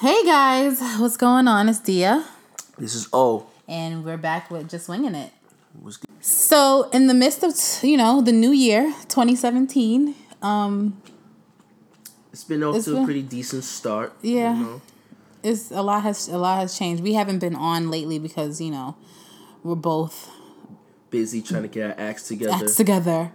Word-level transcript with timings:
Hey 0.00 0.24
guys, 0.24 0.80
what's 0.98 1.16
going 1.16 1.46
on? 1.46 1.68
It's 1.68 1.78
Dia. 1.80 2.24
This 2.78 2.94
is 2.94 3.08
O. 3.12 3.46
And 3.68 4.04
we're 4.04 4.16
back 4.16 4.50
with 4.50 4.68
Just 4.68 4.88
Winging 4.88 5.14
It. 5.14 5.30
So, 6.20 6.88
in 6.90 7.06
the 7.06 7.14
midst 7.14 7.42
of, 7.42 7.54
you 7.84 7.96
know, 7.96 8.20
the 8.20 8.32
new 8.32 8.50
year, 8.50 8.94
2017, 9.08 10.14
um, 10.42 11.00
It's 12.32 12.44
been 12.44 12.62
off 12.62 12.76
It's 12.76 12.84
to 12.86 12.92
been- 12.92 13.02
a 13.02 13.04
pretty 13.04 13.22
decent 13.22 13.64
start. 13.64 14.14
Yeah. 14.22 14.56
You 14.56 14.64
know? 14.64 14.80
it's 15.42 15.70
a 15.70 15.82
lot 15.82 16.02
has 16.02 16.28
a 16.28 16.38
lot 16.38 16.60
has 16.60 16.76
changed. 16.78 17.02
We 17.02 17.14
haven't 17.14 17.38
been 17.38 17.56
on 17.56 17.90
lately 17.90 18.18
because, 18.18 18.60
you 18.60 18.70
know, 18.70 18.96
we're 19.62 19.74
both 19.74 20.30
Busy 21.10 21.42
trying 21.42 21.62
to 21.62 21.68
get 21.68 21.90
our 21.90 22.06
acts 22.08 22.28
together. 22.28 22.52
acts 22.52 22.76
together. 22.76 23.32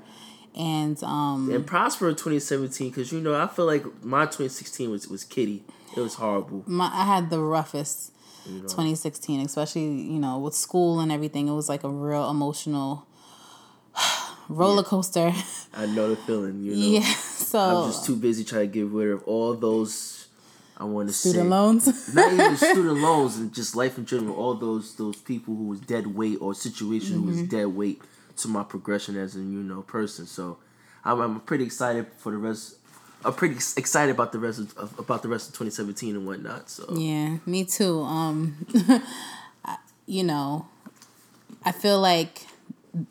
And 0.56 1.02
um 1.04 1.52
and 1.52 1.66
prosper 1.66 2.10
in 2.10 2.16
2017 2.16 2.90
because, 2.90 3.12
you 3.12 3.20
know, 3.22 3.36
I 3.36 3.48
feel 3.48 3.66
like 3.66 3.84
my 4.04 4.26
2016 4.26 4.90
was, 4.90 5.08
was 5.08 5.24
kitty. 5.24 5.64
It 5.96 6.02
was 6.02 6.16
horrible. 6.16 6.64
my 6.68 6.86
I 6.94 7.06
had 7.06 7.30
the 7.30 7.40
roughest 7.40 8.12
You 8.46 8.56
know? 8.62 8.68
2016, 8.68 9.40
especially, 9.42 9.86
you 9.86 10.20
know, 10.20 10.38
with 10.40 10.54
school 10.54 11.00
and 11.00 11.12
everything. 11.12 11.48
It 11.48 11.54
was 11.54 11.70
like 11.70 11.84
a 11.84 11.90
real 11.90 12.30
emotional 12.30 13.06
roller 14.50 14.84
coaster. 14.84 15.34
I 15.74 15.86
know 15.88 16.10
the 16.10 16.16
feeling, 16.16 16.62
you 16.64 16.76
know. 16.76 17.00
Yeah. 17.00 17.14
So 17.14 17.60
I'm 17.60 17.90
just 17.92 18.06
too 18.06 18.16
busy 18.16 18.44
trying 18.44 18.68
to 18.70 18.74
get 18.74 18.88
rid 18.88 19.12
of 19.12 19.24
all 19.24 19.54
those, 19.56 20.28
I 20.78 20.84
want 20.84 21.08
to 21.10 21.14
say. 21.14 21.30
student 21.30 21.50
loans. 21.50 22.14
Not 22.14 22.34
even 22.34 22.56
student 22.72 23.00
loans 23.00 23.38
and 23.38 23.54
just 23.54 23.76
life 23.76 23.98
in 23.98 24.06
general. 24.06 24.36
All 24.36 24.56
those 24.56 24.96
those 24.96 25.16
people 25.18 25.56
who 25.56 25.68
was 25.68 25.80
dead 25.80 26.08
weight 26.08 26.38
or 26.42 26.54
situation 26.54 27.14
who 27.16 27.22
Mm-hmm. 27.22 27.42
was 27.42 27.50
dead 27.50 27.68
weight 27.68 28.02
to 28.38 28.48
my 28.50 28.64
progression 28.64 29.16
as 29.18 29.36
a 29.36 29.40
you 29.40 29.64
know 29.64 29.82
person. 29.82 30.26
So 30.26 30.58
I'm, 31.04 31.20
I'm 31.22 31.40
pretty 31.42 31.64
excited 31.64 32.08
for 32.18 32.32
the 32.32 32.38
rest. 32.38 32.76
I'm 33.26 33.34
pretty 33.34 33.56
excited 33.56 34.14
about 34.14 34.32
the 34.32 34.40
rest 34.40 34.60
of, 34.60 34.98
about 35.00 35.24
the 35.24 35.28
rest 35.30 35.48
of 35.50 35.54
2017 35.56 36.16
and 36.16 36.28
whatnot. 36.28 36.70
So 36.70 36.94
Yeah, 36.96 37.38
me 37.46 37.66
too. 37.66 38.02
Um, 38.02 38.66
you 40.06 40.24
know, 40.24 40.68
I 41.64 41.72
feel 41.72 42.00
like 42.00 42.46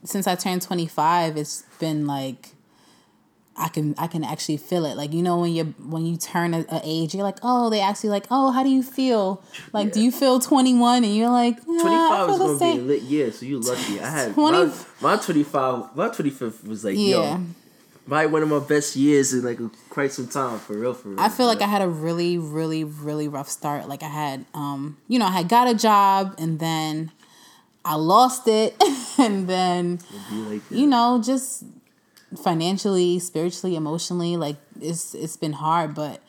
since 0.04 0.26
I 0.26 0.34
turned 0.34 0.62
twenty 0.62 0.86
five, 0.86 1.36
it's 1.36 1.64
been 1.78 2.06
like 2.06 2.50
I 3.56 3.68
can 3.68 3.94
I 3.98 4.06
can 4.06 4.24
actually 4.24 4.56
feel 4.56 4.84
it. 4.84 4.96
Like 4.96 5.12
you 5.12 5.22
know 5.22 5.38
when 5.40 5.52
you 5.52 5.64
when 5.84 6.06
you 6.06 6.16
turn 6.16 6.54
a, 6.54 6.64
a 6.70 6.80
age, 6.84 7.14
you're 7.14 7.24
like, 7.24 7.38
oh, 7.42 7.70
they 7.70 7.80
ask 7.80 8.02
you 8.04 8.10
like, 8.10 8.26
oh, 8.30 8.50
how 8.50 8.62
do 8.62 8.68
you 8.68 8.82
feel? 8.82 9.42
Like, 9.72 9.92
do 9.92 10.00
you 10.00 10.10
feel 10.10 10.40
twenty 10.40 10.74
one? 10.74 11.04
And 11.04 11.14
you're 11.14 11.30
like, 11.30 11.56
nah, 11.66 11.82
25 11.82 12.12
I 12.12 12.32
is 12.32 12.38
gonna 12.38 12.58
be 12.74 12.80
a 12.80 12.82
lit 12.82 13.02
year, 13.02 13.32
so 13.32 13.46
you 13.46 13.58
lucky. 13.60 14.00
I 14.00 14.08
had 14.08 14.34
20 14.34 14.58
my, 14.58 14.74
my 15.00 15.16
25. 15.16 15.96
My 15.96 16.08
25th 16.08 16.66
was 16.66 16.84
like 16.84 16.96
Yeah. 16.96 17.38
yo, 17.38 17.44
probably 18.06 18.26
one 18.26 18.42
of 18.42 18.48
my 18.48 18.58
best 18.58 18.96
years 18.96 19.32
in 19.32 19.42
like 19.42 19.58
quite 19.88 20.12
some 20.12 20.28
time 20.28 20.58
for 20.58 20.74
real. 20.74 20.94
For 20.94 21.08
real. 21.08 21.20
I 21.20 21.28
feel 21.28 21.46
like 21.46 21.62
I 21.62 21.66
had 21.66 21.82
a 21.82 21.88
really, 21.88 22.38
really, 22.38 22.84
really 22.84 23.28
rough 23.28 23.48
start. 23.48 23.88
Like 23.88 24.02
I 24.02 24.08
had, 24.08 24.44
um, 24.54 24.98
you 25.08 25.18
know, 25.18 25.26
I 25.26 25.32
had 25.32 25.48
got 25.48 25.68
a 25.68 25.74
job 25.74 26.34
and 26.38 26.58
then 26.58 27.12
I 27.84 27.96
lost 27.96 28.48
it, 28.48 28.74
and 29.18 29.48
then 29.48 30.00
like 30.32 30.62
you 30.70 30.86
know, 30.86 31.20
just 31.24 31.64
financially, 32.42 33.18
spiritually, 33.18 33.76
emotionally, 33.76 34.36
like 34.36 34.56
it's 34.80 35.14
it's 35.14 35.36
been 35.36 35.52
hard, 35.52 35.94
but 35.94 36.22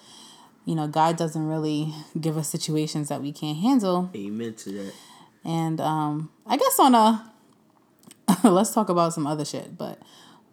you 0.66 0.76
know, 0.76 0.88
God 0.88 1.16
doesn't 1.16 1.48
really 1.48 1.94
give 2.20 2.38
us 2.38 2.50
situations 2.50 3.10
that 3.10 3.22
we 3.22 3.32
can't 3.32 3.58
handle. 3.58 4.10
Amen 4.16 4.54
to 4.56 4.72
that. 4.72 4.94
And 5.44 5.80
um 5.80 6.30
I 6.46 6.58
guess 6.58 6.80
on 6.80 6.96
a 6.96 7.32
let's 8.44 8.74
talk 8.74 8.90
about 8.90 9.14
some 9.14 9.28
other 9.28 9.46
shit, 9.46 9.78
but 9.78 10.00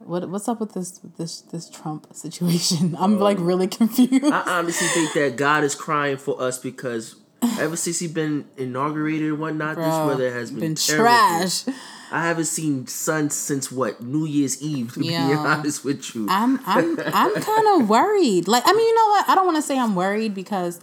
what 0.07 0.29
what's 0.29 0.49
up 0.49 0.61
with 0.61 0.75
this 0.75 0.99
this 1.19 1.41
this 1.43 1.69
Trump 1.69 2.15
situation? 2.15 2.97
I'm 2.99 3.19
like 3.19 3.39
really 3.41 3.67
confused. 3.69 4.25
I 4.25 4.59
honestly 4.59 4.89
think 4.89 5.13
that 5.15 5.37
God 5.37 5.65
is 5.65 5.75
crying 5.75 6.17
for 6.17 6.41
us 6.41 6.59
because 6.59 7.17
ever 7.59 7.77
since 7.77 7.99
he's 7.99 8.13
been 8.13 8.47
inaugurated 8.57 9.29
and 9.29 9.39
whatnot, 9.39 9.77
this 9.77 9.87
weather 9.87 10.33
has 10.33 10.51
been, 10.51 10.61
been 10.61 10.75
trash. 10.75 11.65
I 12.13 12.27
haven't 12.27 12.45
seen 12.45 12.87
sun 12.87 13.31
since 13.31 13.73
what 13.73 14.03
New 14.03 14.27
Year's 14.27 14.63
Eve. 14.63 14.93
To 14.95 15.01
be 15.01 15.15
honest 15.15 15.85
with 15.85 16.15
you, 16.15 16.27
I'm 16.29 16.61
I'm 16.67 16.99
I'm 17.01 17.35
kind 17.43 17.81
of 17.81 17.89
worried. 17.89 18.49
Like 18.49 18.63
I 18.67 18.73
mean, 18.73 18.87
you 18.87 18.95
know 18.95 19.07
what? 19.09 19.29
I 19.29 19.35
don't 19.35 19.47
want 19.47 19.57
to 19.57 19.63
say 19.63 19.79
I'm 19.79 19.95
worried 19.95 20.35
because, 20.35 20.81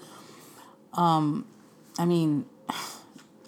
um, 0.93 1.45
I 1.99 2.05
mean, 2.05 2.45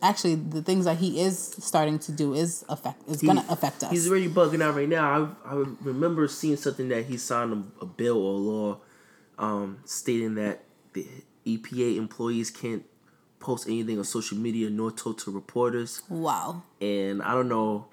actually, 0.01 0.35
the 0.35 0.61
things 0.61 0.85
that 0.85 0.97
he 0.97 1.21
is 1.21 1.37
starting 1.59 1.99
to 1.99 2.11
do 2.11 2.33
is 2.33 2.65
affect 2.69 3.07
is 3.07 3.21
gonna 3.21 3.45
affect 3.49 3.83
us. 3.83 3.91
he's 3.91 4.09
already 4.09 4.29
bugging 4.29 4.61
out 4.61 4.75
right 4.75 4.89
now. 4.89 5.35
I, 5.45 5.53
I 5.53 5.63
remember 5.81 6.27
seeing 6.27 6.57
something 6.57 6.89
that 6.89 7.05
he 7.05 7.17
signed 7.17 7.53
a, 7.81 7.83
a 7.83 7.85
bill 7.85 8.17
or 8.17 8.33
law, 8.39 8.77
um, 9.37 9.79
stating 9.85 10.35
that 10.35 10.63
the 10.93 11.07
EPA 11.45 11.97
employees 11.97 12.49
can't 12.51 12.83
post 13.39 13.67
anything 13.67 13.97
on 13.97 14.03
social 14.03 14.37
media 14.37 14.69
nor 14.69 14.91
talk 14.91 15.17
to 15.19 15.31
reporters. 15.31 16.03
wow. 16.09 16.61
and 16.79 17.21
I 17.23 17.33
don't 17.33 17.49
know 17.49 17.87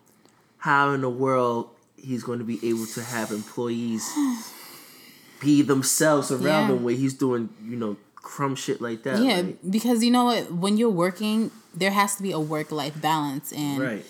how 0.59 0.91
in 0.91 1.01
the 1.01 1.09
world 1.09 1.71
he's 1.97 2.23
going 2.23 2.39
to 2.39 2.45
be 2.45 2.59
able 2.69 2.85
to 2.87 3.03
have 3.03 3.31
employees 3.31 4.07
be 5.41 5.63
themselves 5.63 6.31
around 6.31 6.45
Yeah. 6.45 6.67
him 6.77 6.83
where 6.85 6.95
he's 6.95 7.15
doing, 7.15 7.49
you 7.65 7.77
know, 7.77 7.97
crumb 8.17 8.57
shit 8.57 8.81
like 8.81 9.05
that. 9.05 9.23
Yeah, 9.23 9.37
like- 9.41 9.59
because 9.71 10.03
you 10.05 10.11
know 10.11 10.25
what? 10.25 10.53
When 10.53 10.77
you're 10.77 10.91
working, 10.91 11.51
there 11.79 11.91
has 11.91 12.17
to 12.17 12.23
be 12.23 12.33
a 12.33 12.41
work 12.41 12.71
life 12.71 13.01
balance, 13.01 13.53
and 13.53 13.81
right. 13.81 14.07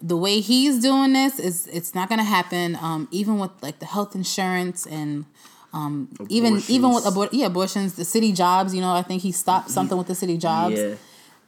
the 0.00 0.16
way 0.16 0.40
he's 0.40 0.80
doing 0.80 1.12
this 1.12 1.38
is 1.38 1.66
it's 1.68 1.94
not 1.94 2.08
gonna 2.08 2.24
happen. 2.24 2.76
Um, 2.80 3.08
even 3.10 3.38
with 3.38 3.50
like 3.62 3.78
the 3.78 3.86
health 3.86 4.14
insurance 4.14 4.86
and 4.86 5.24
um, 5.72 6.08
even 6.28 6.62
even 6.68 6.94
with 6.94 7.06
Abortions. 7.06 7.32
abor- 7.32 7.38
yeah 7.38 7.46
abortions, 7.46 7.94
the 7.94 8.04
city 8.04 8.32
jobs. 8.32 8.74
You 8.74 8.80
know, 8.80 8.92
I 8.92 9.02
think 9.02 9.22
he 9.22 9.32
stopped 9.32 9.70
something 9.70 9.98
with 9.98 10.06
the 10.06 10.14
city 10.14 10.38
jobs. 10.38 10.78
Yeah, 10.78 10.94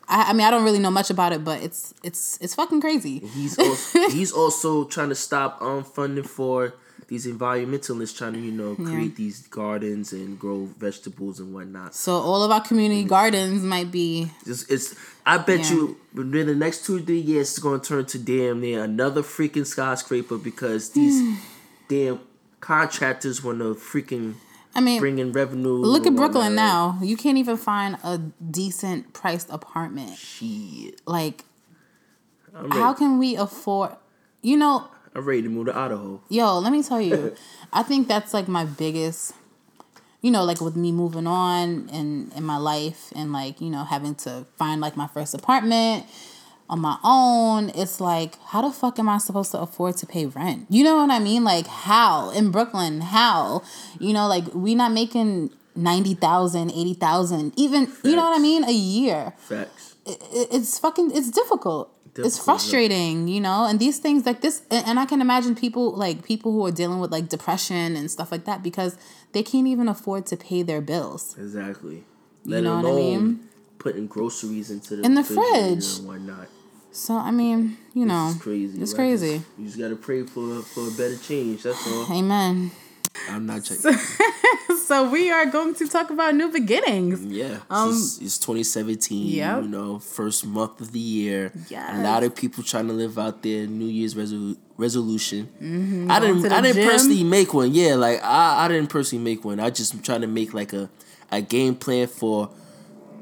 I, 0.08 0.30
I 0.30 0.32
mean, 0.32 0.47
I 0.47 0.50
don't 0.50 0.64
really 0.64 0.78
know 0.80 0.91
much 0.91 1.10
about 1.10 1.32
it, 1.32 1.44
but 1.44 1.62
it's 1.62 1.94
it's 2.03 2.38
it's 2.41 2.54
fucking 2.54 2.80
crazy. 2.80 3.20
he's 3.20 3.58
also, 3.58 4.08
he's 4.10 4.32
also 4.32 4.84
trying 4.84 5.10
to 5.10 5.14
stop 5.14 5.62
um 5.62 5.84
funding 5.84 6.24
for 6.24 6.74
these 7.09 7.27
environmentalists 7.27 8.17
trying 8.17 8.33
to 8.34 8.41
you 8.41 8.53
know 8.53 8.75
create 8.75 9.17
these 9.17 9.47
gardens 9.47 10.12
and 10.12 10.39
grow 10.39 10.67
vegetables 10.78 11.39
and 11.41 11.55
whatnot. 11.55 11.94
So 11.94 12.15
all 12.15 12.43
of 12.43 12.50
our 12.50 12.61
community 12.61 13.05
mm. 13.05 13.09
gardens 13.09 13.62
might 13.62 13.91
be 13.93 14.31
It's, 14.44 14.65
it's 14.65 14.94
I 15.25 15.39
bet 15.39 15.61
Yeah. 15.61 15.72
you 15.72 15.97
within 16.15 16.47
the 16.47 16.55
next 16.55 16.84
two 16.84 16.97
or 16.97 17.00
three 17.00 17.21
years 17.21 17.50
it's 17.50 17.59
going 17.59 17.81
to 17.81 17.89
turn 17.89 18.06
to 18.06 18.19
damn 18.19 18.61
near 18.61 18.83
another 18.84 19.22
freaking 19.22 19.66
skyscraper 19.66 20.39
because 20.39 20.91
these 20.91 21.39
damn 21.89 22.21
contractors 22.61 23.43
want 23.45 23.59
to 23.61 23.75
freaking 23.75 24.34
I 24.75 24.81
mean, 24.81 25.00
bring 25.00 25.19
in 25.19 25.33
revenue. 25.33 25.71
look 25.72 26.06
at 26.06 26.15
Brooklyn 26.15 26.55
now. 26.55 26.99
You 27.00 27.16
can't 27.16 27.39
even 27.39 27.56
find 27.56 27.97
a 28.05 28.19
decent 28.19 29.15
priced 29.15 29.49
apartment. 29.49 30.16
Shit, 30.19 31.00
Like, 31.06 31.45
how 32.72 32.93
can 32.93 33.19
we 33.19 33.37
afford? 33.37 33.93
You 34.43 34.59
know, 34.59 34.89
I'm 35.16 35.25
ready 35.25 35.43
to 35.43 35.49
move 35.49 35.66
to 35.66 35.77
Idaho. 35.77 36.21
yo, 36.28 36.59
let 36.59 36.72
me 36.72 36.82
tell 36.82 37.00
you, 37.00 37.34
I 37.72 37.82
think 37.82 38.06
that's 38.06 38.34
like 38.34 38.49
my 38.49 38.66
biggest. 38.66 39.32
You 40.21 40.31
know, 40.31 40.44
like 40.44 40.60
with 40.60 40.77
me 40.77 40.93
moving 40.93 41.27
on 41.27 41.88
and 41.91 42.32
in 42.34 42.43
my 42.43 42.59
life, 42.59 43.12
and 43.16 43.32
like 43.32 43.60
you 43.60 43.71
know 43.71 43.84
having 43.84 44.15
to 44.16 44.44
find 44.56 44.81
like 44.81 44.97
my 44.97 45.06
first 45.06 45.32
apartment 45.34 46.04
on 46.69 46.81
my 46.81 46.99
own. 47.03 47.71
It's 47.71 47.99
like, 48.00 48.38
how 48.47 48.60
the 48.60 48.72
fuck 48.72 48.99
am 48.99 49.09
I 49.09 49.19
supposed 49.19 49.53
to 49.53 49.60
afford 49.60 49.97
to 49.99 50.06
pay 50.06 50.27
rent? 50.27 50.66
You 50.69 50.84
know 50.84 50.97
what 50.97 51.10
I 51.10 51.19
mean? 51.19 51.44
Like 51.44 51.66
how 51.66 52.31
in 52.31 52.50
Brooklyn? 52.50 53.00
How 53.00 53.62
you 53.98 54.12
know 54.12 54.28
like 54.28 54.53
we 54.54 54.75
not 54.75 54.93
making. 54.93 55.50
90,000, 55.78 56.71
80,000, 56.71 57.53
even, 57.59 57.93
you 58.03 58.16
know 58.16 58.22
what 58.22 58.34
I 58.34 58.41
mean? 58.41 58.65
A 58.65 58.72
year. 58.72 59.34
Facts. 59.37 59.94
it, 60.06 60.48
it's 60.50 60.78
fucking 60.78 61.10
it's 61.15 61.31
difficult. 61.31 61.93
It's 62.25 62.38
frustrating, 62.43 63.28
you 63.28 63.41
know, 63.41 63.66
and 63.66 63.78
these 63.78 63.99
things 63.99 64.25
like 64.25 64.41
this, 64.41 64.62
and, 64.71 64.87
and 64.87 65.00
I 65.00 65.06
can 65.06 65.21
imagine 65.21 65.54
people 65.54 65.93
like 65.93 66.25
people 66.25 66.53
who 66.53 66.65
are 66.66 66.71
dealing 66.72 67.00
with 67.00 67.10
like 67.12 67.28
depression 67.28 67.97
and 67.97 68.10
stuff 68.10 68.31
like 68.32 68.44
that 68.44 68.62
because 68.62 68.97
they 69.32 69.43
can't 69.43 69.66
even 69.66 69.88
afford 69.88 70.27
to 70.27 70.37
pay 70.37 70.62
their 70.62 70.81
bills. 70.81 71.34
Exactly. 71.38 72.04
You 72.44 72.53
Let 72.53 72.62
know 72.65 72.77
what 72.77 72.87
I 72.87 72.97
mean? 72.97 73.49
putting 73.78 74.07
groceries 74.07 74.71
into 74.71 74.97
the 74.97 75.03
In 75.04 75.15
the 75.15 75.22
fridge. 75.24 75.98
and 75.98 76.09
whatnot. 76.09 76.48
So 76.92 77.15
I 77.16 77.30
mean, 77.30 77.77
you 77.92 78.07
know, 78.07 78.30
It's 78.34 78.42
crazy. 78.42 78.80
It's 78.80 78.92
Like, 78.92 78.97
crazy. 78.98 79.33
just- 79.39 79.47
you 79.59 79.65
just 79.66 79.78
gotta 79.78 79.97
pray 79.97 80.22
for 80.22 80.63
for 80.63 80.89
a 80.89 80.91
better 80.92 81.16
change. 81.18 81.63
That's 81.65 81.86
all. 81.86 82.07
Amen. 82.16 82.71
I'm 83.30 83.47
not 83.47 83.65
checking. 83.65 83.92
So 84.86 85.10
we 85.10 85.33
are 85.33 85.47
going 85.47 85.74
to 85.77 85.89
talk 85.89 86.10
about 86.10 86.36
new 86.36 86.48
beginnings. 86.48 87.24
Yeah, 87.24 87.59
Um, 87.68 87.91
it's, 87.91 88.21
it's 88.21 88.39
2017. 88.39 89.27
Yeah, 89.27 89.60
You 89.60 89.66
know, 89.66 89.98
first 89.98 90.47
month 90.47 90.80
of 90.80 90.92
the 90.92 91.01
year. 91.01 91.53
Yeah, 91.68 92.01
A 92.01 92.04
lot 92.04 92.22
of 92.22 92.36
people 92.36 92.63
trying 92.63 92.86
to 92.86 92.92
live 92.92 93.18
out 93.18 93.42
their 93.42 93.66
New 93.66 93.86
Year's 93.86 94.15
resolu- 94.15 94.57
resolution. 94.77 95.48
I 96.09 96.21
didn't. 96.21 96.42
Mm-hmm. 96.42 96.53
I 96.53 96.60
didn't 96.60 96.74
gym. 96.77 96.89
personally 96.89 97.24
make 97.24 97.53
one. 97.53 97.74
Yeah, 97.74 97.97
like 97.97 98.22
I, 98.22 98.65
I 98.65 98.68
didn't 98.68 98.89
personally 98.89 99.24
make 99.24 99.45
one. 99.45 99.59
I 99.59 99.71
just 99.71 100.04
trying 100.04 100.21
to 100.21 100.28
make 100.28 100.54
like 100.54 100.72
a, 100.72 100.89
a 101.33 101.41
game 101.42 101.74
plan 101.74 102.07
for, 102.07 102.51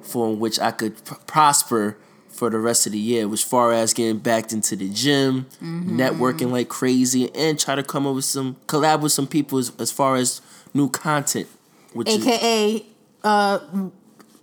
for 0.02 0.36
which 0.36 0.60
I 0.60 0.70
could 0.70 1.02
pr- 1.02 1.14
prosper 1.26 1.96
for 2.34 2.50
the 2.50 2.58
rest 2.58 2.86
of 2.86 2.92
the 2.92 2.98
year. 2.98 3.30
As 3.32 3.42
far 3.42 3.72
as 3.72 3.92
getting 3.94 4.18
back 4.18 4.52
into 4.52 4.76
the 4.76 4.88
gym, 4.88 5.46
Mm-hmm. 5.62 5.98
networking 6.00 6.50
like 6.50 6.68
crazy, 6.68 7.34
and 7.34 7.58
try 7.58 7.74
to 7.74 7.82
come 7.82 8.06
up 8.06 8.14
with 8.16 8.24
some 8.24 8.56
collab 8.66 9.00
with 9.00 9.12
some 9.12 9.26
people 9.26 9.58
as, 9.58 9.72
as 9.78 9.90
far 9.92 10.16
as 10.16 10.40
new 10.74 10.88
content. 10.88 11.46
Which 11.92 12.08
is, 12.08 12.26
AKA 12.26 12.86
uh 13.22 13.58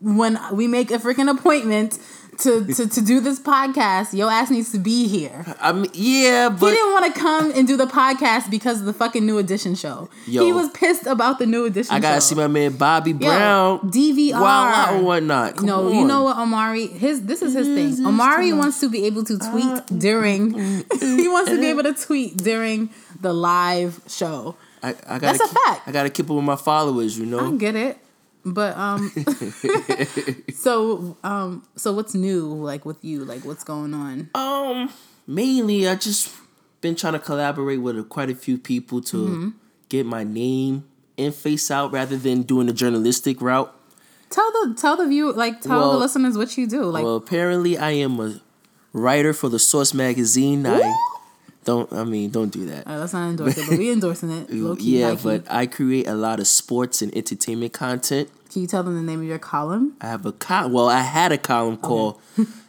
when 0.02 0.40
we 0.52 0.66
make 0.68 0.90
a 0.90 0.98
freaking 0.98 1.30
appointment 1.30 2.00
to, 2.42 2.66
to, 2.74 2.88
to 2.88 3.02
do 3.02 3.20
this 3.20 3.40
podcast, 3.40 4.14
your 4.18 4.32
ass 4.32 4.50
needs 4.50 4.72
to 4.72 4.80
be 4.80 5.08
here. 5.08 5.46
I 5.60 5.72
mean, 5.72 5.90
yeah, 5.94 6.50
but 6.50 6.68
He 6.68 6.76
didn't 6.76 6.92
want 6.92 7.14
to 7.14 7.20
come 7.20 7.52
and 7.52 7.68
do 7.68 7.78
the 7.78 7.86
podcast 7.86 8.50
because 8.50 8.80
of 8.80 8.86
the 8.86 8.94
fucking 8.94 9.26
New 9.26 9.38
Edition 9.38 9.76
show. 9.76 10.10
Yo. 10.26 10.44
he 10.44 10.52
was 10.52 10.70
pissed 10.72 11.06
about 11.06 11.40
the 11.40 11.46
New 11.46 11.66
Edition 11.66 11.90
show. 11.92 11.96
I 11.96 12.00
gotta 12.00 12.16
show. 12.16 12.20
see 12.22 12.36
my 12.36 12.48
man 12.48 12.74
Bobby 12.78 13.14
Brown, 13.14 13.80
Yo. 13.84 13.90
DVR. 13.90 14.42
Wild 14.42 14.74
out 14.76 14.96
and 14.96 15.06
whatnot. 15.06 15.56
Come 15.58 15.66
no, 15.66 15.92
you 15.92 16.06
know 16.06 16.24
what, 16.24 16.38
Omari? 16.38 16.88
His 16.88 17.24
this 17.24 17.42
is 17.42 17.54
his 17.54 17.68
thing. 17.68 18.06
Omari 18.06 18.54
wants 18.54 18.80
to 18.82 18.90
be 18.90 19.06
able 19.06 19.24
to 19.26 19.38
tweet 19.38 20.00
during. 20.00 20.54
he 21.00 21.28
wants 21.28 21.50
to 21.52 21.60
be 21.60 21.68
able 21.68 21.84
to 21.84 21.94
tweet 21.94 22.38
during 22.38 22.90
the 23.20 23.34
live 23.34 24.02
show. 24.08 24.56
I, 24.84 24.90
I 24.90 24.94
gotta 24.94 25.20
That's 25.20 25.40
a 25.40 25.44
keep- 25.44 25.58
fact. 25.66 25.88
I 25.88 25.92
gotta 25.92 26.10
keep 26.10 26.26
up 26.30 26.36
with 26.36 26.46
my 26.46 26.56
followers, 26.56 27.18
you 27.18 27.26
know, 27.28 27.54
I 27.54 27.58
get 27.58 27.76
it, 27.76 27.98
but 28.46 28.76
um, 28.78 29.10
so 30.54 31.18
um, 31.24 31.66
so 31.76 31.94
what's 31.94 32.14
new 32.16 32.46
like 32.54 32.86
with 32.86 33.04
you? 33.04 33.24
Like 33.26 33.46
what's 33.46 33.64
going 33.64 33.94
on? 33.94 34.30
Um, 34.36 34.90
mainly 35.28 35.88
I 35.88 35.96
just 35.96 36.34
been 36.82 36.96
trying 36.96 37.14
to 37.14 37.20
collaborate 37.20 37.82
with 37.82 38.10
quite 38.10 38.30
a 38.30 38.36
few 38.36 38.58
people 38.58 39.02
to 39.02 39.18
Mm-hmm. 39.18 39.50
get 39.90 40.06
my 40.06 40.24
name 40.24 40.86
and 41.18 41.34
face 41.36 41.70
out 41.70 41.92
rather 41.92 42.18
than 42.18 42.42
doing 42.44 42.68
the 42.68 42.74
journalistic 42.74 43.42
route. 43.42 43.74
Tell 44.30 44.50
the 44.52 44.76
tell 44.78 44.96
the 44.98 45.08
view 45.08 45.32
like 45.34 45.62
tell 45.62 45.80
Well- 45.80 45.92
the 45.94 45.98
listeners 46.00 46.38
what 46.38 46.58
you 46.58 46.68
do. 46.68 46.84
Like 46.84 47.04
well, 47.04 47.18
apparently 47.18 47.78
I 47.78 47.92
am 47.92 48.20
a 48.20 48.40
writer 48.94 49.34
for 49.34 49.50
the 49.50 49.60
Source 49.60 49.94
magazine. 49.94 50.66
I 50.66 50.80
don't. 51.64 51.92
I 51.94 52.04
mean, 52.04 52.30
don't 52.32 52.50
do 52.50 52.66
that. 52.68 52.88
uh, 52.88 52.98
let's 52.98 53.14
not 53.14 53.30
endorse 53.30 53.58
it, 53.58 53.66
but 53.70 53.78
we 53.78 53.92
endorsing 53.98 54.32
it. 54.32 54.48
Key, 54.50 55.00
yeah, 55.00 55.16
but 55.22 55.44
I 55.50 55.66
create 55.68 56.08
a 56.08 56.16
lot 56.16 56.40
of 56.40 56.48
sports 56.48 57.02
and 57.02 57.16
entertainment 57.16 57.74
content. 57.74 58.30
can 58.52 58.62
you 58.62 58.68
tell 58.68 58.84
them 58.84 58.96
the 58.96 59.04
name 59.04 59.20
of 59.22 59.28
your 59.28 59.40
column? 59.40 59.96
I 60.02 60.08
have 60.08 60.26
a 60.26 60.32
col. 60.32 60.70
Well, 60.70 60.90
I 60.90 61.02
had 61.02 61.32
a 61.32 61.38
column 61.38 61.78
called 61.78 62.20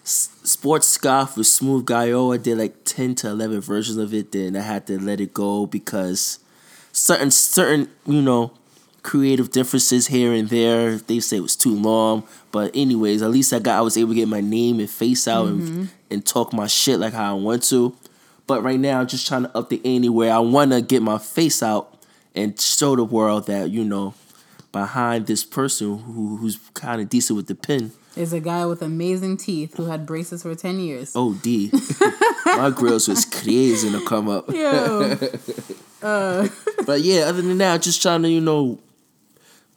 "Sports 0.04 0.88
Scoff" 0.88 1.36
with 1.36 1.46
Smooth 1.46 1.86
Gaio. 1.86 2.34
I 2.34 2.38
did 2.38 2.58
like 2.58 2.84
ten 2.84 3.14
to 3.16 3.28
eleven 3.28 3.60
versions 3.60 3.98
of 3.98 4.12
it. 4.14 4.32
Then 4.32 4.56
I 4.56 4.60
had 4.60 4.86
to 4.88 5.00
let 5.00 5.20
it 5.20 5.32
go 5.34 5.66
because 5.66 6.38
certain 6.92 7.30
certain 7.30 7.88
you 8.06 8.20
know 8.22 8.52
creative 9.02 9.50
differences 9.50 10.08
here 10.08 10.32
and 10.32 10.48
there. 10.48 10.96
They 10.96 11.20
say 11.20 11.38
it 11.38 11.40
was 11.40 11.56
too 11.56 11.74
long, 11.74 12.24
but 12.50 12.70
anyways, 12.74 13.22
at 13.22 13.30
least 13.30 13.52
I 13.52 13.58
got 13.58 13.78
I 13.78 13.80
was 13.80 13.96
able 13.96 14.10
to 14.10 14.14
get 14.16 14.28
my 14.28 14.40
name 14.40 14.80
and 14.80 14.90
face 14.90 15.26
out 15.26 15.46
and 15.48 15.88
and 16.10 16.24
talk 16.26 16.52
my 16.52 16.66
shit 16.66 16.98
like 17.00 17.12
how 17.14 17.30
I 17.36 17.40
want 17.40 17.62
to. 17.64 17.96
But 18.52 18.62
right 18.62 18.78
now, 18.78 19.00
I'm 19.00 19.06
just 19.06 19.26
trying 19.26 19.44
to 19.44 19.56
up 19.56 19.70
the 19.70 19.80
ante 19.82 20.10
where 20.10 20.30
I 20.30 20.38
want 20.38 20.72
to 20.72 20.82
get 20.82 21.00
my 21.00 21.16
face 21.16 21.62
out 21.62 21.96
and 22.34 22.60
show 22.60 22.94
the 22.94 23.02
world 23.02 23.46
that 23.46 23.70
you 23.70 23.82
know 23.82 24.12
behind 24.72 25.26
this 25.26 25.42
person 25.42 25.96
who 25.96 26.36
who's 26.36 26.58
kind 26.74 27.00
of 27.00 27.08
decent 27.08 27.38
with 27.38 27.46
the 27.46 27.54
pen. 27.54 27.92
Is 28.14 28.34
a 28.34 28.40
guy 28.40 28.66
with 28.66 28.82
amazing 28.82 29.38
teeth 29.38 29.78
who 29.78 29.86
had 29.86 30.04
braces 30.04 30.42
for 30.42 30.54
ten 30.54 30.78
years. 30.80 31.12
Oh, 31.14 31.32
D. 31.32 31.70
My 32.44 32.68
grills 32.68 33.08
was 33.08 33.24
crazy 33.24 33.90
to 33.90 34.04
come 34.04 34.28
up. 34.28 34.50
Yo, 34.50 35.16
uh. 36.02 36.46
But 36.84 37.00
yeah, 37.00 37.20
other 37.22 37.40
than 37.40 37.56
that, 37.56 37.80
just 37.80 38.02
trying 38.02 38.20
to, 38.20 38.28
you 38.28 38.42
know, 38.42 38.78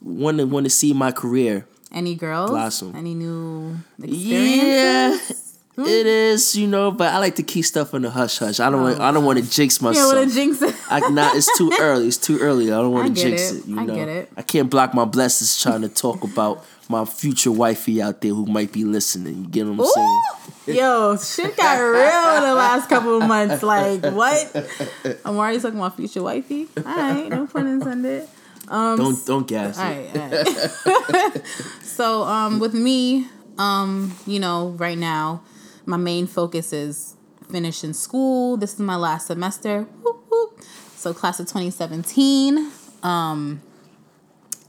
want 0.02 0.36
to 0.36 0.44
want 0.44 0.64
to 0.64 0.70
see 0.70 0.92
my 0.92 1.12
career. 1.12 1.66
any 1.90 2.14
girls? 2.14 2.50
Blossom. 2.50 2.94
Any 2.94 3.14
new 3.14 3.78
experiences? 4.02 5.30
Yeah? 5.30 5.36
It 5.78 6.06
is, 6.06 6.56
you 6.56 6.66
know, 6.66 6.90
but 6.90 7.12
I 7.12 7.18
like 7.18 7.36
to 7.36 7.42
keep 7.42 7.64
stuff 7.64 7.92
in 7.92 8.02
the 8.02 8.10
hush 8.10 8.38
hush. 8.38 8.60
I 8.60 8.70
don't 8.70 8.82
want 8.82 9.00
I 9.00 9.12
don't 9.12 9.24
want 9.24 9.38
to 9.38 9.50
jinx 9.50 9.80
myself. 9.82 10.14
Yeah, 10.14 10.20
what 10.20 10.28
a 10.28 10.32
jinx 10.32 10.62
it. 10.62 10.74
I 10.90 11.00
not 11.10 11.36
it's 11.36 11.56
too 11.58 11.72
early. 11.80 12.08
It's 12.08 12.16
too 12.16 12.38
early. 12.38 12.72
I 12.72 12.76
don't 12.76 12.92
want 12.92 13.14
to 13.14 13.22
jinx 13.22 13.52
it. 13.52 13.58
it. 13.58 13.66
You 13.66 13.80
I 13.80 13.84
know, 13.84 13.94
get 13.94 14.08
it. 14.08 14.30
I 14.36 14.42
can't 14.42 14.70
block 14.70 14.94
my 14.94 15.04
blessings 15.04 15.60
trying 15.60 15.82
to 15.82 15.88
talk 15.88 16.24
about 16.24 16.64
my 16.88 17.04
future 17.04 17.50
wifey 17.50 18.00
out 18.00 18.20
there 18.20 18.32
who 18.32 18.46
might 18.46 18.72
be 18.72 18.84
listening. 18.84 19.44
You 19.44 19.48
get 19.48 19.66
what 19.66 19.86
I'm 19.86 19.92
saying? 19.92 20.22
Ooh, 20.68 20.72
yo, 20.80 21.16
shit 21.16 21.56
got 21.56 21.78
real 21.80 22.36
in 22.36 22.42
the 22.48 22.54
last 22.54 22.88
couple 22.88 23.20
of 23.20 23.28
months. 23.28 23.62
Like, 23.62 24.04
what? 24.04 24.68
I'm 25.24 25.36
already 25.36 25.60
talking 25.60 25.78
about 25.78 25.96
future 25.96 26.22
wifey. 26.22 26.68
All 26.76 26.82
right, 26.84 27.28
no 27.28 27.46
pun 27.46 27.66
intended. 27.66 28.28
don't 28.68 29.26
don't 29.26 29.46
gas 29.46 29.78
All 29.78 29.84
right, 29.84 30.16
all 30.16 30.28
right. 30.28 31.46
so, 31.82 32.22
um, 32.22 32.60
with 32.60 32.74
me, 32.74 33.26
um, 33.58 34.14
you 34.26 34.38
know, 34.40 34.68
right 34.78 34.98
now, 34.98 35.42
my 35.86 35.96
main 35.96 36.26
focus 36.26 36.72
is 36.72 37.16
finishing 37.50 37.92
school. 37.92 38.56
This 38.56 38.74
is 38.74 38.80
my 38.80 38.96
last 38.96 39.28
semester. 39.28 39.82
Whoop, 40.02 40.24
whoop. 40.28 40.60
So, 40.96 41.14
class 41.14 41.40
of 41.40 41.46
2017. 41.46 42.70
Um, 43.02 43.62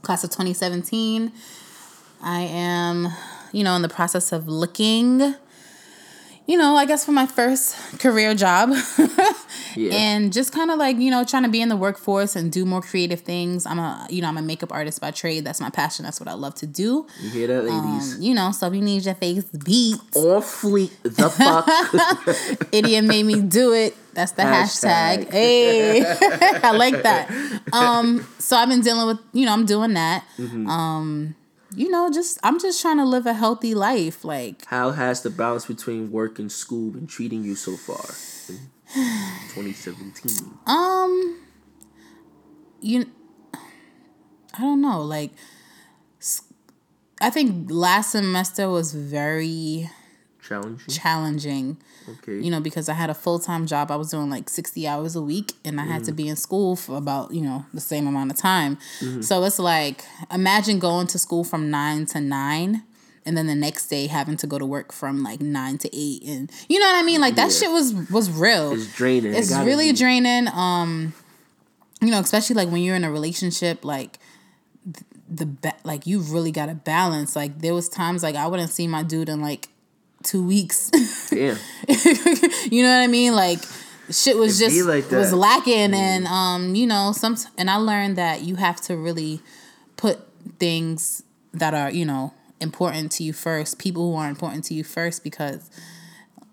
class 0.02 0.22
of 0.24 0.30
2017. 0.30 1.32
I 2.22 2.40
am, 2.40 3.08
you 3.52 3.64
know, 3.64 3.74
in 3.76 3.82
the 3.82 3.88
process 3.88 4.32
of 4.32 4.48
looking, 4.48 5.34
you 6.46 6.56
know, 6.56 6.76
I 6.76 6.86
guess 6.86 7.04
for 7.04 7.12
my 7.12 7.26
first 7.26 7.98
career 7.98 8.34
job. 8.34 8.70
Yeah. 9.78 9.92
and 9.94 10.32
just 10.32 10.52
kind 10.52 10.70
of 10.72 10.78
like 10.78 10.96
you 10.98 11.10
know 11.10 11.22
trying 11.24 11.44
to 11.44 11.48
be 11.48 11.60
in 11.62 11.68
the 11.68 11.76
workforce 11.76 12.34
and 12.34 12.50
do 12.50 12.64
more 12.64 12.82
creative 12.82 13.20
things. 13.20 13.64
I'm 13.66 13.78
a 13.78 14.06
you 14.10 14.20
know 14.22 14.28
i'm 14.28 14.36
a 14.36 14.42
makeup 14.42 14.72
artist 14.72 15.00
by 15.00 15.10
trade. 15.12 15.44
That's 15.44 15.60
my 15.60 15.70
passion. 15.70 16.04
That's 16.04 16.18
what 16.20 16.28
i 16.28 16.34
love 16.34 16.54
to 16.56 16.66
do. 16.66 17.06
You 17.22 17.30
hear 17.30 17.46
that, 17.46 17.68
um, 17.68 18.00
you 18.18 18.34
know 18.34 18.50
so 18.50 18.66
if 18.68 18.74
you 18.74 18.82
need 18.82 19.04
your 19.04 19.14
face 19.14 19.44
beat. 19.44 19.96
Awfully 20.14 20.90
the 21.04 21.28
fuck. 21.40 22.68
idiot 22.72 23.04
made 23.04 23.24
me 23.24 23.40
do 23.40 23.72
it. 23.72 23.94
That's 24.14 24.32
the 24.32 24.42
hashtag, 24.42 25.26
Hashtag. 25.26 25.30
hey. 25.30 26.02
I 26.64 26.72
like 26.72 27.02
that. 27.04 27.30
Um 27.72 28.26
so 28.38 28.56
i've 28.56 28.68
been 28.68 28.80
dealing 28.80 29.06
with 29.06 29.18
you 29.32 29.46
know 29.46 29.52
i'm 29.52 29.66
doing 29.66 29.94
that. 29.94 30.24
Mm-hmm. 30.38 30.66
um 30.68 31.34
you 31.76 31.88
know 31.90 32.10
just 32.10 32.38
i'm 32.42 32.58
just 32.58 32.80
trying 32.80 32.96
to 32.96 33.04
live 33.04 33.26
a 33.26 33.34
healthy 33.34 33.74
life 33.74 34.24
like 34.24 34.64
How 34.66 34.90
has 34.92 35.20
the 35.22 35.28
balance 35.30 35.66
between 35.66 36.10
work 36.10 36.38
and 36.38 36.50
school 36.50 36.90
been 36.90 37.06
treating 37.06 37.44
you 37.44 37.54
so 37.54 37.76
far 37.76 38.06
2017? 38.94 40.58
Um, 40.66 41.40
you, 42.80 43.06
I 44.54 44.60
don't 44.60 44.80
know. 44.80 45.02
Like, 45.02 45.32
I 47.20 47.30
think 47.30 47.70
last 47.70 48.12
semester 48.12 48.68
was 48.68 48.92
very 48.94 49.90
Challenging. 50.42 50.94
challenging. 50.94 51.76
Okay. 52.08 52.40
You 52.40 52.50
know, 52.50 52.60
because 52.60 52.88
I 52.88 52.94
had 52.94 53.10
a 53.10 53.14
full 53.14 53.38
time 53.38 53.66
job. 53.66 53.90
I 53.90 53.96
was 53.96 54.10
doing 54.10 54.30
like 54.30 54.48
sixty 54.48 54.86
hours 54.88 55.14
a 55.14 55.20
week, 55.20 55.52
and 55.64 55.78
I 55.78 55.84
had 55.84 56.04
to 56.04 56.12
be 56.12 56.26
in 56.28 56.36
school 56.36 56.74
for 56.74 56.96
about 56.96 57.32
you 57.34 57.42
know 57.42 57.66
the 57.74 57.80
same 57.82 58.06
amount 58.06 58.30
of 58.30 58.38
time. 58.38 58.78
So 59.20 59.44
it's 59.44 59.58
like 59.58 60.04
imagine 60.32 60.78
going 60.78 61.06
to 61.08 61.18
school 61.18 61.44
from 61.44 61.70
nine 61.70 62.06
to 62.06 62.20
nine. 62.20 62.82
And 63.28 63.36
then 63.36 63.46
the 63.46 63.54
next 63.54 63.86
day 63.88 64.06
having 64.08 64.36
to 64.38 64.46
go 64.48 64.58
to 64.58 64.66
work 64.66 64.90
from 64.92 65.22
like 65.22 65.40
nine 65.40 65.78
to 65.78 65.88
eight, 65.92 66.24
and 66.26 66.50
you 66.68 66.80
know 66.80 66.86
what 66.86 66.96
I 66.96 67.02
mean. 67.02 67.20
Like 67.20 67.36
that 67.36 67.50
Yeah. 67.52 67.58
shit 67.58 67.70
was 67.70 67.92
was 68.10 68.30
real. 68.30 68.72
it's 68.72 68.92
draining. 68.96 69.34
It's 69.34 69.50
it's 69.52 69.60
really 69.64 69.92
be. 69.92 69.98
draining 69.98 70.48
um 70.48 71.12
you 72.00 72.10
know 72.10 72.20
especially 72.20 72.54
like 72.56 72.68
when 72.70 72.80
you're 72.82 72.96
in 72.96 73.04
a 73.04 73.10
relationship 73.12 73.84
like 73.84 74.18
the 75.28 75.44
ba- 75.46 75.74
like 75.84 76.06
you 76.06 76.20
really 76.20 76.50
got 76.52 76.66
to 76.66 76.74
balance 76.74 77.34
like 77.36 77.58
there 77.60 77.74
was 77.74 77.88
times 77.88 78.22
like 78.22 78.34
i 78.36 78.46
wouldn't 78.46 78.70
see 78.70 78.86
my 78.86 79.02
dude 79.02 79.28
in 79.28 79.40
like 79.42 79.68
two 80.22 80.42
weeks 80.46 80.90
Damn. 81.30 81.58
you 82.70 82.82
know 82.82 82.88
what 82.88 83.02
i 83.02 83.06
mean 83.08 83.34
like 83.34 83.58
shit 84.10 84.36
was 84.38 84.60
It 84.60 84.68
be 84.70 84.74
just 84.76 84.86
like 84.88 85.10
was 85.10 85.32
lacking 85.32 85.92
and 85.92 86.26
um 86.28 86.74
you 86.74 86.86
know 86.86 87.12
some 87.12 87.36
and 87.58 87.68
i 87.68 87.76
learned 87.76 88.16
that 88.16 88.42
you 88.42 88.54
have 88.56 88.80
to 88.82 88.96
really 88.96 89.40
put 89.96 90.20
things 90.58 91.22
that 91.52 91.74
are 91.74 91.90
you 91.90 92.06
know 92.06 92.32
important 92.60 93.12
to 93.12 93.22
you 93.22 93.32
first 93.32 93.78
people 93.78 94.10
who 94.10 94.16
are 94.16 94.28
important 94.28 94.64
to 94.64 94.74
you 94.74 94.82
first 94.84 95.22
because 95.22 95.70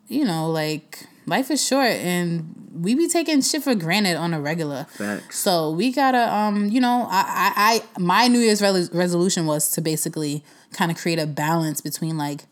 you 0.08 0.24
know 0.26 0.50
like 0.50 1.06
life 1.26 1.50
is 1.50 1.66
short 1.66 1.88
and 1.92 2.54
we 2.74 2.94
be 2.94 3.08
taking 3.08 3.42
shit 3.42 3.64
for 3.64 3.74
granted 3.74 4.16
on 4.16 4.34
a 4.34 4.40
regular 4.40 4.86
Facts. 4.92 5.40
so 5.40 5.72
we 5.72 5.92
gotta 5.92 6.32
um 6.34 6.68
you 6.70 6.80
know 6.80 7.08
i 7.10 7.52
i, 7.56 7.82
I 7.96 8.00
my 8.00 8.28
new 8.28 8.40
year's 8.40 8.62
re- 8.62 8.88
resolution 8.94 9.46
was 9.48 9.72
to 9.72 9.82
basically 9.82 10.44
kind 10.74 10.92
of 10.92 10.98
create 10.98 11.18
a 11.20 11.26
balance 11.26 11.82
between 11.82 12.18
like 12.18 12.46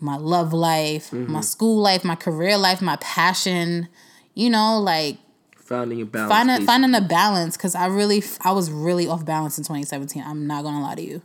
my 0.00 0.16
love 0.16 0.52
life 0.52 1.10
Mm-hmm. 1.10 1.32
my 1.32 1.40
school 1.40 1.78
life 1.80 2.04
my 2.04 2.14
career 2.14 2.56
life 2.56 2.80
my 2.82 2.96
passion 3.00 3.88
you 4.34 4.50
know 4.50 4.78
like 4.80 5.16
Finding 5.56 6.02
a 6.02 6.04
balance. 6.04 6.30
finding 6.30 6.54
basically. 6.56 6.66
finding 6.66 6.94
a 6.94 7.00
balance 7.00 7.56
because 7.56 7.74
I 7.74 7.86
really 7.86 8.22
I 8.44 8.52
was 8.52 8.70
really 8.70 9.08
off 9.08 9.24
balance 9.24 9.56
in 9.56 9.64
2017. 9.64 10.22
I'm 10.22 10.46
not 10.46 10.62
gonna 10.62 10.82
lie 10.82 10.94
to 10.96 11.00
you. 11.02 11.22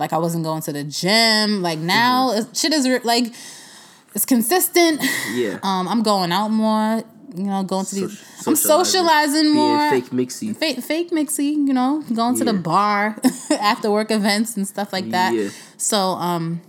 Like 0.00 0.12
I 0.12 0.18
wasn't 0.18 0.42
going 0.44 0.62
to 0.62 0.72
the 0.72 0.82
gym. 0.84 1.62
Like 1.62 1.78
now, 1.78 2.30
Mm-hmm. 2.30 2.50
it, 2.50 2.56
shit 2.56 2.72
is 2.72 2.86
like 3.04 3.26
it's 4.14 4.24
consistent. 4.26 5.00
Yeah. 5.34 5.58
Um, 5.62 5.86
I'm 5.86 6.02
going 6.02 6.32
out 6.32 6.48
more. 6.48 7.02
You 7.32 7.44
know, 7.44 7.62
going 7.62 7.86
to 7.86 7.94
these. 7.94 8.24
I'm 8.44 8.56
socializing 8.56 9.42
Being 9.42 9.54
more. 9.54 9.90
fake 9.90 10.06
mixy. 10.10 10.56
Fake, 10.56 10.78
fake 10.82 11.10
mixy, 11.12 11.52
you 11.52 11.72
know, 11.72 12.02
going 12.12 12.34
to 12.38 12.44
the 12.44 12.52
bar, 12.52 13.16
after 13.52 13.88
work 13.88 14.10
events 14.10 14.56
and 14.56 14.66
stuff 14.66 14.92
like 14.92 15.10
that. 15.10 15.32
Yeah. 15.32 15.50
So, 15.76 15.96
um, 15.96 16.60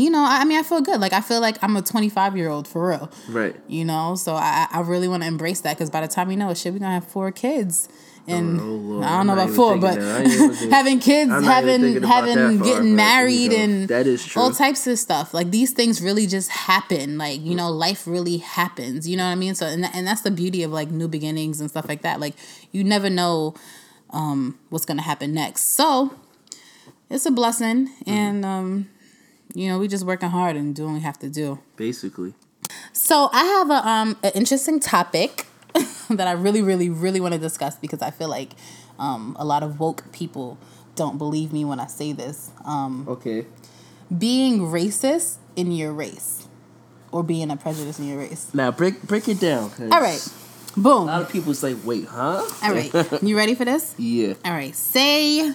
you 0.00 0.10
know, 0.10 0.20
I 0.20 0.40
I 0.40 0.44
mean, 0.44 0.58
I 0.58 0.62
feel 0.62 0.80
good. 0.80 1.00
Like 1.00 1.12
I 1.12 1.20
feel 1.20 1.40
like 1.40 1.56
I'm 1.62 1.76
a 1.76 1.82
25 1.82 2.36
year 2.36 2.48
old 2.50 2.66
for 2.68 2.88
real 2.88 3.10
Right. 3.28 3.56
you 3.68 3.84
know 3.84 4.14
so 4.16 4.34
i 4.34 4.66
i 4.72 4.80
really 4.80 5.08
want 5.08 5.22
to 5.22 5.26
embrace 5.28 5.60
that 5.62 5.76
because 5.76 5.90
by 5.90 6.00
the 6.00 6.08
time 6.08 6.28
we 6.28 6.36
know 6.36 6.50
it 6.50 6.56
shit 6.58 6.72
we're 6.72 6.78
gonna 6.80 6.94
have 6.94 7.06
four 7.06 7.30
kids 7.32 7.88
and 8.26 8.58
Oh, 8.58 8.64
Lord, 8.64 9.04
I 9.04 9.16
don't 9.18 9.26
know 9.26 9.34
about 9.34 9.50
four, 9.50 9.76
but 9.76 9.96
that. 10.00 10.16
I 10.16 10.22
ain't 10.24 10.32
even- 10.32 10.70
having 10.78 10.98
kids, 10.98 11.30
I'm 11.30 11.44
not 11.44 11.62
even 11.64 11.68
having 11.68 11.80
thinking 11.82 12.04
about 12.04 12.24
that 12.24 12.38
having 12.38 12.58
getting 12.58 12.78
but, 12.78 12.84
you 12.88 12.94
married, 12.96 13.50
know, 13.50 13.56
and 13.58 13.88
that 13.88 14.06
is 14.06 14.24
true. 14.24 14.40
all 14.40 14.50
types 14.50 14.86
of 14.86 14.98
stuff. 14.98 15.34
Like 15.34 15.50
these 15.50 15.72
things 15.72 16.00
really 16.00 16.26
just 16.26 16.48
happen. 16.50 17.18
Like 17.18 17.40
you 17.42 17.54
know, 17.54 17.70
life 17.70 18.06
really 18.06 18.38
happens. 18.38 19.06
You 19.06 19.18
know 19.18 19.26
what 19.26 19.32
I 19.32 19.34
mean? 19.34 19.54
So 19.54 19.66
and 19.66 19.84
and 19.94 20.06
that's 20.06 20.22
the 20.22 20.30
beauty 20.30 20.62
of 20.62 20.72
like 20.72 20.90
new 20.90 21.06
beginnings 21.06 21.60
and 21.60 21.68
stuff 21.68 21.86
like 21.86 22.00
that. 22.00 22.18
Like 22.18 22.34
you 22.72 22.82
never 22.82 23.10
know 23.10 23.54
um, 24.08 24.58
what's 24.70 24.86
gonna 24.86 25.02
happen 25.02 25.34
next. 25.34 25.74
So 25.76 26.14
it's 27.10 27.26
a 27.26 27.30
blessing, 27.30 27.88
Mm-hmm. 27.88 28.10
and 28.10 28.44
um, 28.46 28.88
you 29.54 29.68
know, 29.68 29.78
we 29.78 29.88
just 29.88 30.04
working 30.06 30.30
hard 30.30 30.56
and 30.56 30.74
doing 30.74 30.92
what 30.92 30.98
we 30.98 31.02
have 31.04 31.18
to 31.20 31.28
do. 31.28 31.58
Basically. 31.76 32.34
So 32.92 33.28
I 33.32 33.44
have 33.44 33.70
a 33.70 33.86
um 33.88 34.16
an 34.22 34.32
interesting 34.34 34.80
topic 34.80 35.46
that 36.10 36.26
I 36.26 36.32
really, 36.32 36.62
really, 36.62 36.88
really 36.88 37.20
want 37.20 37.34
to 37.34 37.40
discuss 37.40 37.76
because 37.76 38.00
I 38.02 38.10
feel 38.10 38.28
like 38.28 38.50
um 38.98 39.36
a 39.38 39.44
lot 39.44 39.62
of 39.62 39.78
woke 39.80 40.10
people 40.12 40.56
don't 40.94 41.18
believe 41.18 41.52
me 41.52 41.64
when 41.64 41.80
I 41.80 41.86
say 41.86 42.12
this. 42.12 42.50
Um 42.64 43.06
Okay. 43.08 43.46
being 44.16 44.60
racist 44.60 45.36
in 45.56 45.72
your 45.72 45.92
race. 45.92 46.46
Or 47.12 47.22
being 47.22 47.48
a 47.50 47.56
prejudice 47.56 47.98
in 48.00 48.08
your 48.08 48.18
race. 48.18 48.50
Now 48.54 48.70
break 48.72 49.02
break 49.02 49.28
it 49.28 49.38
down. 49.40 49.70
All 49.92 50.00
right. 50.00 50.22
Boom. 50.76 51.02
A 51.02 51.06
lot 51.06 51.22
of 51.22 51.28
people 51.30 51.54
say, 51.54 51.74
wait, 51.74 52.06
huh? 52.06 52.42
All 52.62 52.72
right. 52.72 52.92
You 53.22 53.36
ready 53.36 53.54
for 53.54 53.64
this? 53.64 53.94
Yeah. 53.96 54.34
All 54.44 54.50
right. 54.52 54.74
Say, 54.74 55.52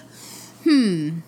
hmm. 0.64 1.18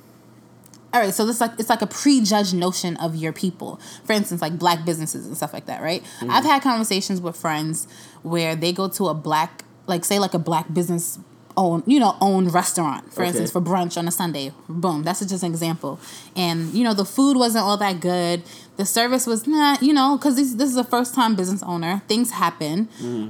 All 0.94 1.00
right. 1.00 1.12
So 1.14 1.24
this 1.24 1.40
like 1.40 1.52
it's 1.58 1.70
like 1.70 1.82
a 1.82 1.86
prejudged 1.86 2.54
notion 2.54 2.96
of 2.98 3.16
your 3.16 3.32
people. 3.32 3.80
For 4.04 4.12
instance, 4.12 4.42
like 4.42 4.58
black 4.58 4.84
businesses 4.84 5.26
and 5.26 5.36
stuff 5.36 5.52
like 5.52 5.66
that, 5.66 5.80
right? 5.82 6.02
Mm-hmm. 6.02 6.30
I've 6.30 6.44
had 6.44 6.62
conversations 6.62 7.20
with 7.20 7.36
friends 7.36 7.88
where 8.22 8.54
they 8.54 8.72
go 8.72 8.88
to 8.88 9.08
a 9.08 9.14
black, 9.14 9.64
like 9.86 10.04
say 10.04 10.18
like 10.18 10.34
a 10.34 10.38
black 10.38 10.72
business 10.72 11.18
own, 11.54 11.82
you 11.86 12.00
know, 12.00 12.16
owned 12.22 12.52
restaurant, 12.54 13.12
for 13.12 13.20
Okay. 13.22 13.28
instance, 13.28 13.50
for 13.50 13.60
brunch 13.60 13.98
on 13.98 14.08
a 14.08 14.10
Sunday. 14.10 14.52
Boom. 14.70 15.02
That's 15.02 15.20
just 15.20 15.42
an 15.42 15.50
example. 15.50 16.00
And 16.34 16.72
you 16.72 16.82
know, 16.84 16.94
the 16.94 17.04
food 17.04 17.36
wasn't 17.36 17.64
all 17.64 17.76
that 17.78 18.00
good. 18.00 18.42
The 18.78 18.86
service 18.86 19.26
was 19.26 19.46
not, 19.46 19.82
you 19.82 19.92
know, 19.92 20.16
because 20.16 20.36
this, 20.36 20.54
this 20.54 20.70
is 20.70 20.76
a 20.78 20.84
first 20.84 21.14
time 21.14 21.36
business 21.36 21.62
owner. 21.62 22.00
Things 22.08 22.30
happen, 22.30 22.88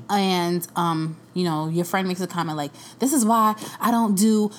and 0.09 0.67
um, 0.77 1.17
you 1.35 1.45
know, 1.45 1.69
your 1.69 1.85
friend 1.85 2.07
makes 2.07 2.21
a 2.21 2.29
comment 2.29 2.57
like, 2.57 2.71
"This 3.01 3.13
is 3.13 3.25
why 3.25 3.57
I 3.81 3.91
don't 3.91 4.15
do, 4.17 4.53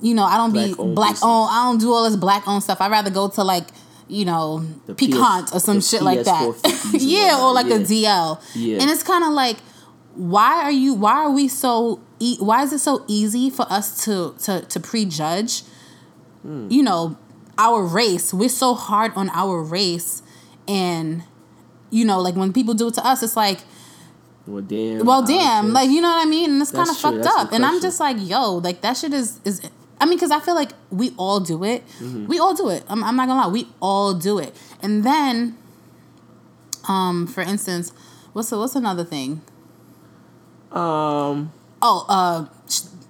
you 0.00 0.14
know, 0.14 0.24
I 0.24 0.36
don't 0.36 0.52
be 0.52 0.66
Black-owned 0.68 0.94
black 0.94 1.10
business. 1.12 1.24
owned. 1.24 1.48
I 1.50 1.64
don't 1.64 1.78
do 1.80 1.92
all 1.92 2.04
this 2.04 2.16
black 2.16 2.46
owned 2.48 2.62
stuff. 2.62 2.80
I'd 2.80 2.90
rather 2.90 3.10
go 3.10 3.28
to 3.28 3.44
like." 3.44 3.66
You 4.12 4.24
know, 4.24 4.64
The 4.86 4.94
piquant 4.96 5.46
PS 5.46 5.54
or 5.54 5.60
some 5.60 5.80
shit 5.80 6.02
like 6.02 6.24
that. 6.24 6.90
Yeah, 6.98 7.38
or 7.40 7.52
like 7.54 7.66
whatnot, 7.66 7.82
a 7.88 7.92
DL. 7.92 8.40
Yeah. 8.56 8.78
And 8.82 8.90
it's 8.90 9.04
kind 9.04 9.22
of 9.22 9.30
like, 9.30 9.58
why 10.16 10.64
are 10.64 10.72
you? 10.72 10.94
Why 10.94 11.12
are 11.12 11.30
we 11.30 11.46
so? 11.46 12.00
E- 12.18 12.36
why 12.40 12.64
is 12.64 12.72
it 12.72 12.80
so 12.80 13.04
easy 13.06 13.50
for 13.50 13.66
us 13.70 14.04
to 14.06 14.34
to 14.42 14.62
to 14.62 14.80
prejudge? 14.80 15.62
Hmm. 16.42 16.66
You 16.68 16.82
know, 16.82 17.18
our 17.56 17.84
race. 17.84 18.34
We're 18.34 18.48
so 18.48 18.74
hard 18.74 19.12
on 19.14 19.30
our 19.30 19.62
race, 19.62 20.22
and 20.66 21.22
you 21.90 22.04
know, 22.04 22.20
like 22.20 22.34
when 22.34 22.52
people 22.52 22.74
do 22.74 22.88
it 22.88 22.94
to 22.94 23.06
us, 23.06 23.22
it's 23.22 23.36
like, 23.36 23.60
Well, 24.44 24.60
damn. 24.62 25.06
well, 25.06 25.22
damn, 25.24 25.72
like 25.72 25.88
you 25.88 26.00
know 26.00 26.08
what 26.10 26.26
I 26.26 26.28
mean. 26.28 26.50
And 26.50 26.62
it's 26.62 26.72
kind 26.72 26.88
of 26.90 26.96
fucked 26.96 27.26
up. 27.26 27.52
And 27.52 27.64
I'm 27.64 27.80
just 27.80 28.00
like, 28.00 28.16
yo, 28.18 28.54
like 28.56 28.80
that 28.80 28.96
shit 28.96 29.12
is 29.14 29.38
is. 29.44 29.60
I 30.00 30.06
mean, 30.06 30.16
because 30.16 30.30
I 30.30 30.40
feel 30.40 30.54
like 30.54 30.70
we 30.90 31.12
all 31.16 31.40
do 31.40 31.62
it. 31.62 31.86
Mm-hmm. 31.98 32.26
We 32.26 32.38
all 32.38 32.54
do 32.54 32.70
it. 32.70 32.84
I'm, 32.88 33.04
I'm 33.04 33.16
not 33.16 33.28
gonna 33.28 33.46
lie. 33.46 33.52
We 33.52 33.68
all 33.80 34.14
do 34.14 34.38
it. 34.38 34.56
And 34.82 35.04
then, 35.04 35.58
um, 36.88 37.26
for 37.26 37.42
instance, 37.42 37.92
what's 38.32 38.50
what's 38.50 38.74
another 38.74 39.04
thing? 39.04 39.42
Um. 40.72 41.52
Oh, 41.82 42.04
uh, 42.08 42.46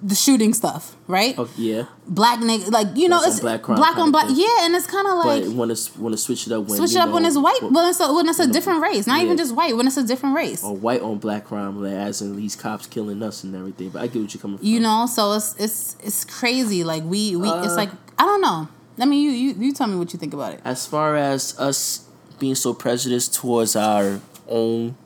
the 0.02 0.14
shooting 0.14 0.54
stuff, 0.54 0.96
right? 1.06 1.34
Oh, 1.36 1.48
yeah. 1.58 1.84
Black 2.06 2.38
nigga, 2.40 2.70
like 2.70 2.88
you 2.96 3.08
know, 3.08 3.18
on 3.18 3.28
it's 3.28 3.40
black 3.40 3.62
crime 3.62 3.76
black 3.76 3.96
on 3.98 4.10
black. 4.10 4.26
Yeah, 4.30 4.64
and 4.64 4.74
it's 4.74 4.86
kind 4.86 5.06
of 5.06 5.14
like 5.24 5.44
but 5.44 5.52
want 5.52 5.76
to 5.76 6.00
want 6.00 6.12
to 6.14 6.16
switch 6.18 6.46
it 6.46 6.52
up 6.52 6.64
when 6.66 6.78
switch 6.78 6.92
it 6.92 6.96
up 6.96 7.08
know, 7.08 7.14
when 7.16 7.24
it's 7.26 7.36
white, 7.36 7.60
wh- 7.60 7.70
when 7.72 7.88
it's 7.88 8.00
a, 8.00 8.12
when 8.12 8.28
it's 8.28 8.38
a 8.38 8.46
different 8.46 8.80
race, 8.82 9.06
not 9.06 9.20
even 9.20 9.36
just 9.36 9.54
white, 9.54 9.76
when 9.76 9.86
it's 9.86 9.96
a 9.98 10.06
different 10.06 10.34
race. 10.34 10.64
or 10.64 10.74
white 10.74 11.02
on 11.02 11.18
black 11.18 11.44
crime, 11.44 11.82
like 11.82 11.92
as 11.92 12.22
in 12.22 12.34
these 12.36 12.56
cops 12.56 12.86
killing 12.86 13.22
us 13.22 13.44
and 13.44 13.54
everything. 13.54 13.90
But 13.90 14.02
I 14.02 14.06
get 14.06 14.22
what 14.22 14.32
you're 14.34 14.40
coming 14.40 14.58
from. 14.58 14.66
You 14.66 14.80
know, 14.80 15.06
so 15.06 15.32
it's 15.34 15.54
it's 15.58 15.96
it's 16.02 16.24
crazy. 16.24 16.82
Like 16.84 17.02
we 17.04 17.36
we 17.36 17.48
it's 17.48 17.68
Uh, 17.72 17.76
like 17.76 17.90
I 18.18 18.24
don't 18.24 18.40
know. 18.40 18.68
I 18.98 19.04
mean, 19.04 19.22
you 19.22 19.30
you 19.30 19.54
you 19.58 19.72
tell 19.72 19.86
me 19.86 19.96
what 19.96 20.12
you 20.12 20.18
think 20.18 20.32
about 20.34 20.54
it. 20.54 20.60
as 20.64 20.86
far 20.86 21.16
as 21.16 21.58
us 21.58 22.06
being 22.38 22.54
so 22.54 22.72
prejudiced 22.72 23.34
towards 23.34 23.76
our 23.76 24.20
own 24.48 24.96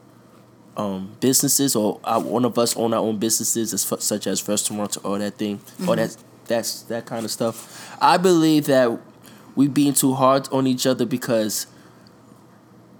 um, 0.77 1.15
businesses 1.19 1.75
or 1.75 1.99
our, 2.03 2.19
one 2.19 2.45
of 2.45 2.57
us 2.57 2.75
own 2.75 2.93
our 2.93 2.99
own 2.99 3.17
businesses 3.17 3.73
as 3.73 3.85
fu- 3.85 3.99
such 3.99 4.27
as 4.27 4.47
restaurants 4.47 4.97
or 4.97 5.17
that 5.19 5.35
thing 5.35 5.55
or 5.55 5.59
mm-hmm. 5.59 5.95
that 5.95 6.17
that's 6.47 6.81
that 6.83 7.05
kind 7.05 7.25
of 7.25 7.31
stuff. 7.31 7.97
I 8.01 8.17
believe 8.17 8.65
that 8.65 8.99
we 9.55 9.67
being 9.67 9.93
too 9.93 10.13
hard 10.13 10.49
on 10.51 10.67
each 10.67 10.85
other 10.85 11.05
because 11.05 11.67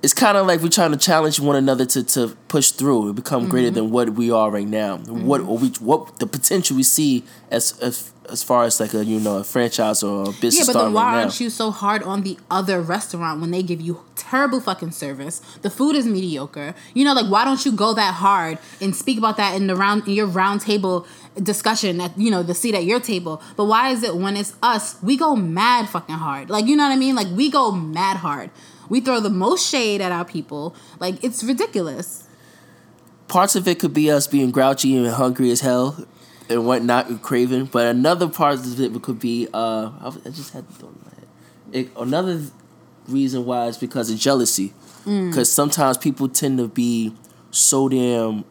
it's 0.02 0.14
kind 0.14 0.38
of 0.38 0.46
like 0.46 0.62
we're 0.62 0.70
trying 0.70 0.92
to 0.92 0.98
challenge 0.98 1.40
one 1.40 1.56
another 1.56 1.86
to, 1.86 2.04
to 2.04 2.38
push 2.48 2.72
through 2.72 3.08
and 3.08 3.16
become 3.16 3.50
greater 3.50 3.68
mm-hmm. 3.68 3.76
than 3.76 3.92
what 3.92 4.12
we 4.12 4.32
are 4.32 4.52
right 4.52 4.68
now. 4.68 4.98
What 4.98 5.42
mm-hmm. 5.42 5.50
or 5.50 5.58
we 5.58 5.70
what 5.80 6.20
the 6.20 6.28
potential 6.28 6.78
we 6.78 6.84
see 6.84 7.24
as 7.50 7.78
as 7.80 8.12
as 8.30 8.44
far 8.44 8.64
as 8.64 8.80
like 8.80 8.94
a 8.94 9.04
you 9.06 9.20
know 9.20 9.38
a 9.38 9.44
franchise 9.44 10.04
or 10.04 10.24
a 10.24 10.32
business 10.32 10.68
Yeah, 10.68 10.74
but 10.74 10.84
then 10.84 10.94
why 10.94 11.14
right 11.14 11.22
aren't 11.22 11.40
you 11.40 11.50
so 11.50 11.72
hard 11.72 12.04
on 12.04 12.24
the 12.24 12.38
other 12.50 12.82
restaurant 12.82 13.42
when 13.42 13.52
they 13.52 13.64
give 13.64 13.82
you 13.82 14.02
terrible 14.16 14.60
fucking 14.60 14.92
service? 14.92 15.40
The 15.62 15.70
food 15.70 15.96
is 15.96 16.06
mediocre. 16.06 16.76
You 16.94 17.06
know, 17.06 17.14
like 17.14 17.30
why 17.32 17.46
don't 17.46 17.64
you 17.66 17.72
go 17.72 17.94
that 17.94 18.16
hard 18.16 18.60
and 18.82 18.96
speak 18.96 19.18
about 19.18 19.38
that 19.38 19.56
in 19.56 19.68
the 19.68 19.76
round 19.76 20.08
in 20.08 20.14
your 20.14 20.28
round 20.28 20.62
table 20.62 21.06
discussion 21.42 22.00
at 22.02 22.18
you 22.18 22.32
know 22.32 22.44
the 22.44 22.54
seat 22.56 22.76
at 22.76 22.86
your 22.86 23.00
table? 23.00 23.42
But 23.56 23.66
why 23.66 23.90
is 23.90 24.04
it 24.04 24.16
when 24.16 24.38
it's 24.38 24.54
us 24.62 25.02
we 25.02 25.18
go 25.18 25.36
mad 25.36 25.90
fucking 25.90 26.16
hard? 26.16 26.50
Like 26.50 26.66
you 26.66 26.76
know 26.76 26.84
what 26.84 26.94
I 26.94 26.98
mean? 26.98 27.16
Like 27.16 27.28
we 27.30 27.50
go 27.52 27.72
mad 27.72 28.18
hard. 28.18 28.50
We 28.90 29.02
throw 29.02 29.20
the 29.20 29.32
most 29.32 29.68
shade 29.68 30.02
at 30.02 30.12
our 30.12 30.26
people. 30.26 30.76
Like 31.00 31.24
it's 31.24 31.44
ridiculous. 31.44 32.24
parts 33.28 33.56
of 33.56 33.68
it 33.68 33.80
could 33.80 33.94
be 33.94 34.12
us 34.12 34.28
being 34.28 34.52
grouchy 34.52 34.96
and 34.96 35.08
hungry 35.08 35.50
as 35.50 35.62
hell 35.62 36.06
and 36.50 36.66
whatnot 36.66 37.10
and 37.10 37.22
craving, 37.22 37.66
but 37.66 37.88
another 37.88 38.28
part 38.30 38.56
of 38.60 38.80
it 38.80 39.02
could 39.02 39.20
be 39.20 39.48
uh 39.54 39.92
I, 40.02 40.30
just 40.30 40.54
had 40.54 40.68
to 40.68 40.74
throw 40.76 40.90
it 40.90 40.96
in 40.96 41.02
my 41.04 41.10
head. 41.16 41.28
It, 41.88 41.98
another 42.00 42.42
reason 43.08 43.46
why 43.46 43.66
is 43.68 43.78
because 43.78 44.10
of 44.12 44.18
jealousy, 44.18 44.74
because 45.06 45.52
sometimes 45.52 45.98
people 45.98 46.28
tend 46.30 46.58
to 46.58 46.68
be 46.68 47.14
so 47.52 47.88
damn. 47.90 48.44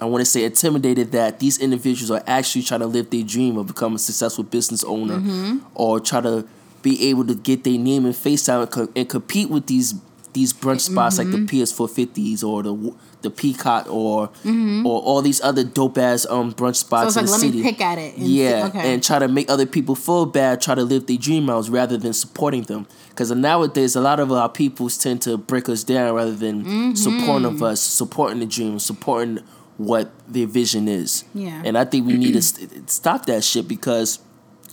I 0.00 0.06
want 0.06 0.22
to 0.22 0.26
say 0.26 0.44
intimidated 0.44 1.12
that 1.12 1.38
these 1.38 1.58
individuals 1.58 2.10
are 2.10 2.22
actually 2.26 2.62
trying 2.62 2.80
to 2.80 2.86
live 2.86 3.10
their 3.10 3.22
dream 3.22 3.56
of 3.56 3.68
becoming 3.68 3.96
a 3.96 3.98
successful 3.98 4.42
business 4.44 4.82
owner, 4.84 5.60
or 5.74 6.00
try 6.00 6.20
to 6.20 6.46
be 6.82 7.08
able 7.08 7.24
to 7.26 7.34
get 7.34 7.64
their 7.64 7.78
name 7.78 8.04
and 8.04 8.14
face 8.14 8.48
out 8.48 8.60
and, 8.62 8.70
co- 8.70 8.92
and 8.96 9.08
compete 9.08 9.48
with 9.48 9.66
these 9.66 9.94
these 10.34 10.52
brunch 10.52 10.80
spots 10.82 11.16
like 11.18 11.30
the 11.30 11.38
PS450s 11.38 12.44
or 12.44 12.62
the 12.62 12.94
the 13.22 13.30
Peacock 13.30 13.86
or 13.90 14.28
or 14.44 15.00
all 15.00 15.22
these 15.22 15.40
other 15.40 15.64
dope 15.64 15.96
ass 15.96 16.26
um 16.28 16.52
brunch 16.52 16.76
So 16.76 16.86
spots 16.86 17.16
it's 17.16 17.16
in 17.16 17.22
like 17.22 17.26
the 17.26 17.32
let 17.32 17.40
city. 17.40 17.56
me 17.58 17.62
pick 17.70 17.80
at 17.80 17.98
it. 17.98 18.16
And 18.18 18.26
yeah, 18.26 18.62
see, 18.70 18.78
okay. 18.78 18.92
and 18.92 19.02
try 19.02 19.18
to 19.18 19.28
make 19.28 19.48
other 19.50 19.64
people 19.66 19.94
feel 19.94 20.26
bad, 20.26 20.60
try 20.60 20.74
to 20.74 20.82
live 20.82 21.06
their 21.06 21.16
dream 21.16 21.48
out 21.48 21.68
rather 21.68 21.96
than 21.96 22.12
supporting 22.12 22.62
them. 22.64 22.86
Because 23.08 23.30
nowadays, 23.30 23.96
a 23.96 24.00
lot 24.00 24.20
of 24.20 24.30
our 24.32 24.48
peoples 24.48 24.98
tend 24.98 25.22
to 25.22 25.36
break 25.38 25.68
us 25.68 25.84
down 25.84 26.14
rather 26.14 26.34
than 26.34 26.64
Mm-hmm. 26.64 26.94
supporting 26.96 27.46
of 27.46 27.62
us, 27.62 27.80
supporting 27.80 28.40
the 28.40 28.46
dream, 28.46 28.78
supporting 28.78 29.38
what 29.76 30.10
their 30.28 30.46
vision 30.46 30.86
is. 30.88 31.24
Yeah. 31.34 31.62
And 31.64 31.78
I 31.78 31.84
think 31.84 32.06
we 32.06 32.14
need 32.16 32.32
to 32.32 32.42
st- 32.42 32.90
stop 32.90 33.26
that 33.26 33.42
shit 33.44 33.66
because 33.68 34.18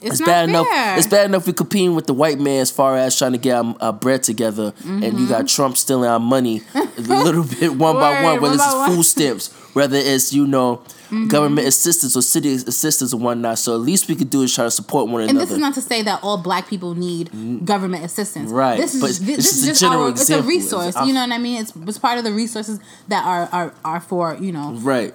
it's, 0.02 0.20
it's, 0.20 0.22
bad 0.22 0.50
enough. 0.50 0.68
It's 0.98 1.08
bad 1.08 1.26
enough 1.26 1.46
we 1.48 1.54
competing 1.54 1.96
with 1.96 2.08
the 2.08 2.14
white 2.14 2.40
man 2.40 2.60
as 2.62 2.72
far 2.72 2.98
as 2.98 3.18
trying 3.18 3.34
to 3.34 3.38
get 3.38 3.56
our, 3.56 3.76
our 3.82 3.94
bread 3.94 4.24
together, 4.24 4.74
and 4.84 5.04
you 5.04 5.12
Mm-hmm. 5.12 5.28
got 5.30 5.48
Trump 5.48 5.78
stealing 5.78 6.10
our 6.10 6.20
money 6.20 6.62
a 6.76 6.84
little 7.02 7.44
bit 7.44 7.76
one 7.76 7.96
by 7.96 8.24
one, 8.24 8.42
whether 8.42 8.42
one 8.42 8.54
it's 8.56 8.74
one. 8.74 8.90
food 8.96 9.04
stamps, 9.14 9.52
whether 9.74 9.98
it's 9.98 10.34
you 10.34 10.48
know 10.48 10.82
Mm-hmm. 11.12 11.28
government 11.28 11.68
assistance 11.68 12.16
or 12.16 12.22
city 12.22 12.54
assistance 12.54 13.12
and 13.12 13.22
whatnot. 13.22 13.60
So 13.60 13.74
at 13.76 13.82
least 13.82 14.08
we 14.08 14.16
could 14.16 14.30
do 14.30 14.44
is 14.44 14.56
try 14.56 14.64
to 14.64 14.72
support 14.72 15.10
one 15.10 15.20
And 15.24 15.32
another. 15.32 15.46
this 15.46 15.52
is 15.52 15.58
not 15.60 15.74
to 15.74 15.82
say 15.82 16.02
that 16.04 16.24
all 16.24 16.38
black 16.38 16.70
people 16.70 16.96
need 16.96 17.66
government 17.66 18.06
assistance. 18.06 18.50
Right, 18.50 18.78
This 18.80 18.96
is 18.96 19.02
but 19.02 19.08
this, 19.10 19.20
this 19.20 19.36
just 19.36 19.54
is 19.58 19.64
a 19.64 19.68
just 19.72 19.82
general 19.82 20.04
our, 20.04 20.10
it's 20.12 20.30
a 20.30 20.42
resource. 20.42 20.88
It's- 20.96 21.06
you 21.06 21.12
know 21.14 21.20
what 21.20 21.34
I 21.34 21.38
mean? 21.38 21.60
It's 21.62 21.74
it's 21.76 21.98
part 22.00 22.18
of 22.18 22.24
the 22.24 22.32
resources 22.32 22.80
that 23.10 23.26
are 23.26 23.50
are, 23.52 23.74
are 23.84 24.00
for 24.00 24.38
you 24.40 24.54
know 24.54 24.72
right. 24.76 25.14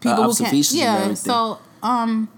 people 0.00 0.10
who 0.10 0.34
can 0.34 0.46
observations 0.46 0.80
and 0.80 1.08
yeah. 1.10 1.14
So 1.14 1.58
um 1.82 2.30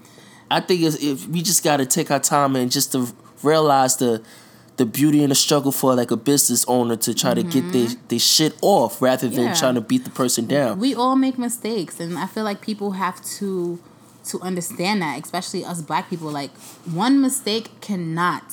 I 0.49 0.59
think 0.61 0.81
it's, 0.81 0.95
if 1.03 1.27
we 1.27 1.41
just 1.41 1.63
got 1.63 1.77
to 1.77 1.85
take 1.85 2.09
our 2.11 2.19
time 2.19 2.55
and 2.55 2.71
just 2.71 2.91
to 2.93 3.07
realize 3.43 3.97
the 3.97 4.21
the 4.77 4.85
beauty 4.85 5.23
and 5.23 5.31
the 5.31 5.35
struggle 5.35 5.71
for 5.71 5.95
like 5.95 6.11
a 6.11 6.15
business 6.17 6.63
owner 6.67 6.95
to 6.95 7.11
try 7.11 7.33
to 7.33 7.41
get 7.41 7.71
their, 7.73 7.87
their 8.09 8.19
shit 8.19 8.55
off 8.61 9.01
rather 9.01 9.27
than 9.27 9.39
Mm-hmm. 9.39 9.47
Yeah. 9.47 9.53
trying 9.55 9.73
to 9.75 9.81
beat 9.81 10.03
the 10.03 10.11
person 10.11 10.45
down. 10.45 10.77
we 10.79 10.93
all 10.93 11.15
make 11.15 11.37
mistakes, 11.39 11.99
and 11.99 12.15
I 12.17 12.27
feel 12.27 12.43
like 12.43 12.61
people 12.61 12.91
have 12.91 13.23
to 13.39 13.79
to 14.25 14.41
understand 14.41 15.01
that, 15.01 15.19
especially 15.23 15.63
us 15.65 15.81
black 15.81 16.09
people. 16.09 16.29
Like 16.29 16.51
one 16.85 17.19
mistake 17.21 17.79
cannot 17.81 18.43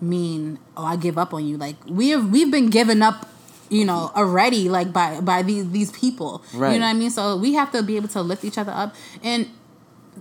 mean 0.00 0.58
oh 0.76 0.84
I 0.84 0.96
give 0.96 1.18
up 1.18 1.34
on 1.34 1.46
you. 1.46 1.56
Like 1.58 1.76
we 1.86 2.10
have 2.10 2.30
we've 2.30 2.50
been 2.50 2.70
given 2.70 3.02
up. 3.02 3.28
You 3.70 3.84
know, 3.86 4.12
already 4.14 4.68
like 4.68 4.92
by 4.92 5.20
by 5.20 5.42
these 5.42 5.68
these 5.70 5.90
people, 5.90 6.42
Right. 6.52 6.74
you 6.74 6.78
know 6.78 6.86
what 6.86 6.94
I 6.96 6.98
mean. 6.98 7.10
So 7.10 7.36
we 7.36 7.54
have 7.54 7.72
to 7.72 7.82
be 7.82 7.96
able 7.96 8.08
to 8.08 8.20
lift 8.22 8.44
each 8.44 8.58
other 8.58 8.70
up, 8.72 8.94
and 9.22 9.48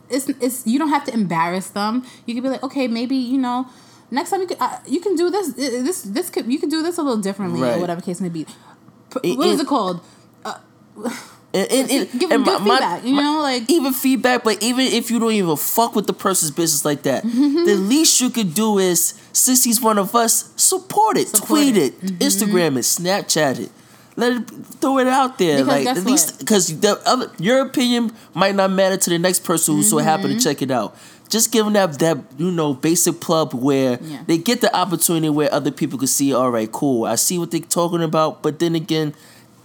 it's 0.09 0.27
it's 0.39 0.65
you 0.67 0.77
don't 0.79 0.89
have 0.89 1.03
to 1.05 1.13
embarrass 1.13 1.69
them. 1.69 2.03
You 2.25 2.33
could 2.33 2.43
be 2.43 2.49
like, 2.49 2.63
okay, 2.63 2.87
maybe 2.87 3.15
you 3.15 3.37
know, 3.37 3.67
next 4.11 4.29
time 4.31 4.41
you 4.41 4.47
could 4.47 4.57
uh, 4.59 4.77
you 4.87 4.99
can 4.99 5.15
do 5.15 5.29
this 5.29 5.49
uh, 5.49 5.83
this 5.83 6.01
this 6.03 6.29
could 6.29 6.45
you 6.51 6.59
could 6.59 6.69
do 6.69 6.81
this 6.83 6.97
a 6.97 7.01
little 7.03 7.21
differently 7.21 7.61
Right. 7.61 7.77
or 7.77 7.79
whatever 7.81 8.01
case 8.01 8.19
may 8.21 8.29
be. 8.29 8.45
P- 9.13 9.31
It- 9.31 9.37
what 9.37 9.47
is 9.47 9.59
it- 9.59 9.63
it 9.63 9.67
called? 9.67 10.01
And, 11.55 11.71
and, 11.71 11.91
and, 11.91 12.19
Give 12.19 12.31
and 12.31 12.43
good 12.43 12.59
my- 12.61 12.65
my- 12.65 12.75
feedback. 12.77 13.03
You 13.05 13.13
know, 13.15 13.39
like 13.41 13.69
even 13.69 13.93
feedback, 13.93 14.43
but 14.43 14.61
even 14.63 14.87
if 14.87 15.11
you 15.11 15.19
don't 15.19 15.33
even 15.33 15.55
fuck 15.55 15.95
with 15.95 16.07
the 16.07 16.13
person's 16.13 16.49
business 16.49 16.83
like 16.83 17.03
that, 17.03 17.23
Mm-hmm. 17.23 17.65
the 17.69 17.75
least 17.75 18.19
you 18.21 18.31
could 18.31 18.55
do 18.55 18.79
is, 18.79 19.13
since 19.33 19.63
he's 19.63 19.79
one 19.79 19.99
of 19.99 20.15
us, 20.15 20.51
support 20.55 21.15
it, 21.15 21.27
Support 21.27 21.47
tweet 21.47 21.77
it. 21.77 21.93
Mm-hmm. 22.01 22.07
it, 22.15 22.19
Instagram 22.19 22.77
it, 22.77 22.85
Snapchat 22.85 23.59
it. 23.59 23.71
Let 24.15 24.31
it 24.33 24.49
throw 24.79 24.99
it 24.99 25.07
out 25.07 25.37
there, 25.39 25.57
Because 25.63 25.85
like 25.85 25.97
at 25.97 26.03
least 26.05 26.39
because 26.39 26.79
the 26.79 27.01
other 27.05 27.31
your 27.39 27.61
opinion 27.61 28.11
might 28.35 28.53
not 28.55 28.69
matter 28.71 28.95
to 28.97 29.09
the 29.09 29.17
next 29.17 29.43
person 29.43 29.75
who 29.75 29.83
so 29.83 29.97
happen 29.97 30.27
Mm-hmm. 30.29 30.37
to 30.39 30.43
check 30.43 30.61
it 30.61 30.69
out. 30.71 30.95
Just 31.29 31.51
give 31.51 31.65
them 31.65 31.73
that 31.73 31.97
that 31.99 32.17
you 32.37 32.51
know 32.51 32.75
basic 32.75 33.19
plug 33.19 33.53
where 33.55 33.97
Yeah. 34.01 34.23
they 34.27 34.37
get 34.37 34.61
the 34.61 34.75
opportunity 34.75 35.29
where 35.29 35.51
other 35.51 35.71
people 35.71 35.97
can 35.97 36.07
see. 36.07 36.31
All 36.33 36.51
right, 36.51 36.71
cool. 36.71 37.05
I 37.05 37.15
see 37.15 37.39
what 37.39 37.49
they're 37.49 37.59
talking 37.61 38.03
about, 38.03 38.43
but 38.43 38.59
then 38.59 38.75
again, 38.75 39.15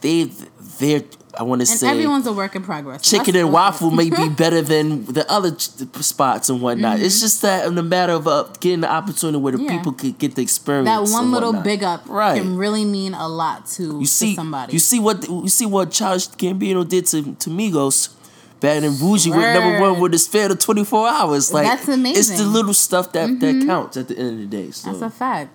they 0.01 0.31
they're 0.79 1.03
I 1.39 1.45
want 1.45 1.61
to 1.65 1.71
and 1.71 1.79
say 1.81 1.89
everyone's 1.89 2.27
a 2.27 2.33
work 2.33 2.57
in 2.57 2.63
progress. 2.65 3.01
chicken 3.03 3.35
That's 3.35 3.45
and 3.45 3.53
waffle 3.53 3.91
may 3.93 4.11
be 4.11 4.29
better 4.37 4.61
than 4.61 5.05
the 5.05 5.25
other 5.31 5.53
ch- 5.55 5.69
spots 6.01 6.49
and 6.49 6.61
whatnot. 6.61 6.97
Mm-hmm. 6.97 7.05
It's 7.07 7.21
just 7.21 7.43
that 7.43 7.67
in 7.67 7.77
the 7.77 7.83
matter 7.83 8.13
of 8.15 8.27
uh, 8.27 8.45
getting 8.61 8.81
the 8.81 8.91
opportunity 8.91 9.39
where 9.39 9.53
the 9.57 9.63
Yeah. 9.63 9.77
people 9.77 9.93
could 9.93 10.19
get 10.19 10.35
the 10.35 10.43
experience. 10.43 10.89
That 10.89 11.13
one 11.13 11.31
little 11.31 11.53
big 11.53 11.85
up 11.85 12.03
Right. 12.09 12.43
can 12.43 12.57
really 12.57 12.85
mean 12.85 13.15
a 13.15 13.29
lot 13.29 13.67
to, 13.77 14.01
You 14.01 14.07
see, 14.07 14.31
to 14.31 14.37
somebody. 14.37 14.73
you 14.73 14.79
see 14.81 14.99
what 14.99 15.29
you 15.29 15.49
see 15.49 15.67
what 15.67 15.91
Childish 15.93 16.29
Gambino 16.31 16.87
did 16.89 17.07
to 17.07 17.23
to 17.35 17.51
Migos. 17.51 18.15
Bad 18.61 18.83
and 18.83 18.97
Boujee 18.97 19.31
went 19.31 19.55
number 19.55 19.81
one 19.81 20.01
with 20.01 20.11
his 20.13 20.27
fair 20.27 20.49
to 20.49 20.57
twenty 20.57 20.85
four 20.85 21.07
hours. 21.09 21.53
Like 21.53 21.65
That's 21.65 21.87
amazing. 21.87 22.19
It's 22.19 22.29
the. 22.31 22.43
Mm-hmm. 22.43 22.53
little 22.53 22.75
stuff 22.75 23.13
that 23.13 23.39
that 23.39 23.65
counts 23.65 23.97
at 23.97 24.09
the 24.09 24.19
end 24.19 24.31
of 24.43 24.51
the 24.51 24.57
day. 24.57 24.73
So 24.73 24.91
That's 24.91 25.03
a 25.03 25.11
fact. 25.17 25.51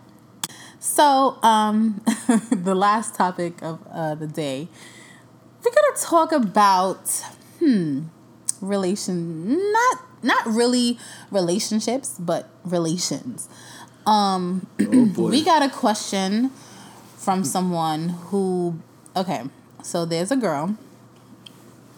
So, 0.80 1.38
um, 1.44 2.02
the 2.52 2.75
last 2.75 3.16
topic 3.16 3.62
of 3.62 3.80
uh, 3.92 4.16
the 4.16 4.28
day, 4.28 4.68
we're 5.63 5.72
gonna 5.72 5.98
talk 6.00 6.32
about 6.32 7.10
hmm, 7.60 8.03
relation 8.62 9.72
not 9.72 10.00
not 10.24 10.46
really 10.46 10.98
relationships, 11.32 12.17
but 12.17 12.50
relations. 12.63 13.50
Um, 14.05 14.67
oh 14.82 15.05
boy, 15.05 15.29
we 15.29 15.43
got 15.43 15.62
a 15.62 15.70
question 15.70 16.50
from 17.17 17.43
someone 17.43 18.10
who 18.10 18.79
okay, 19.15 19.43
so 19.84 20.05
there's 20.05 20.32
a 20.32 20.38
girl. 20.38 20.77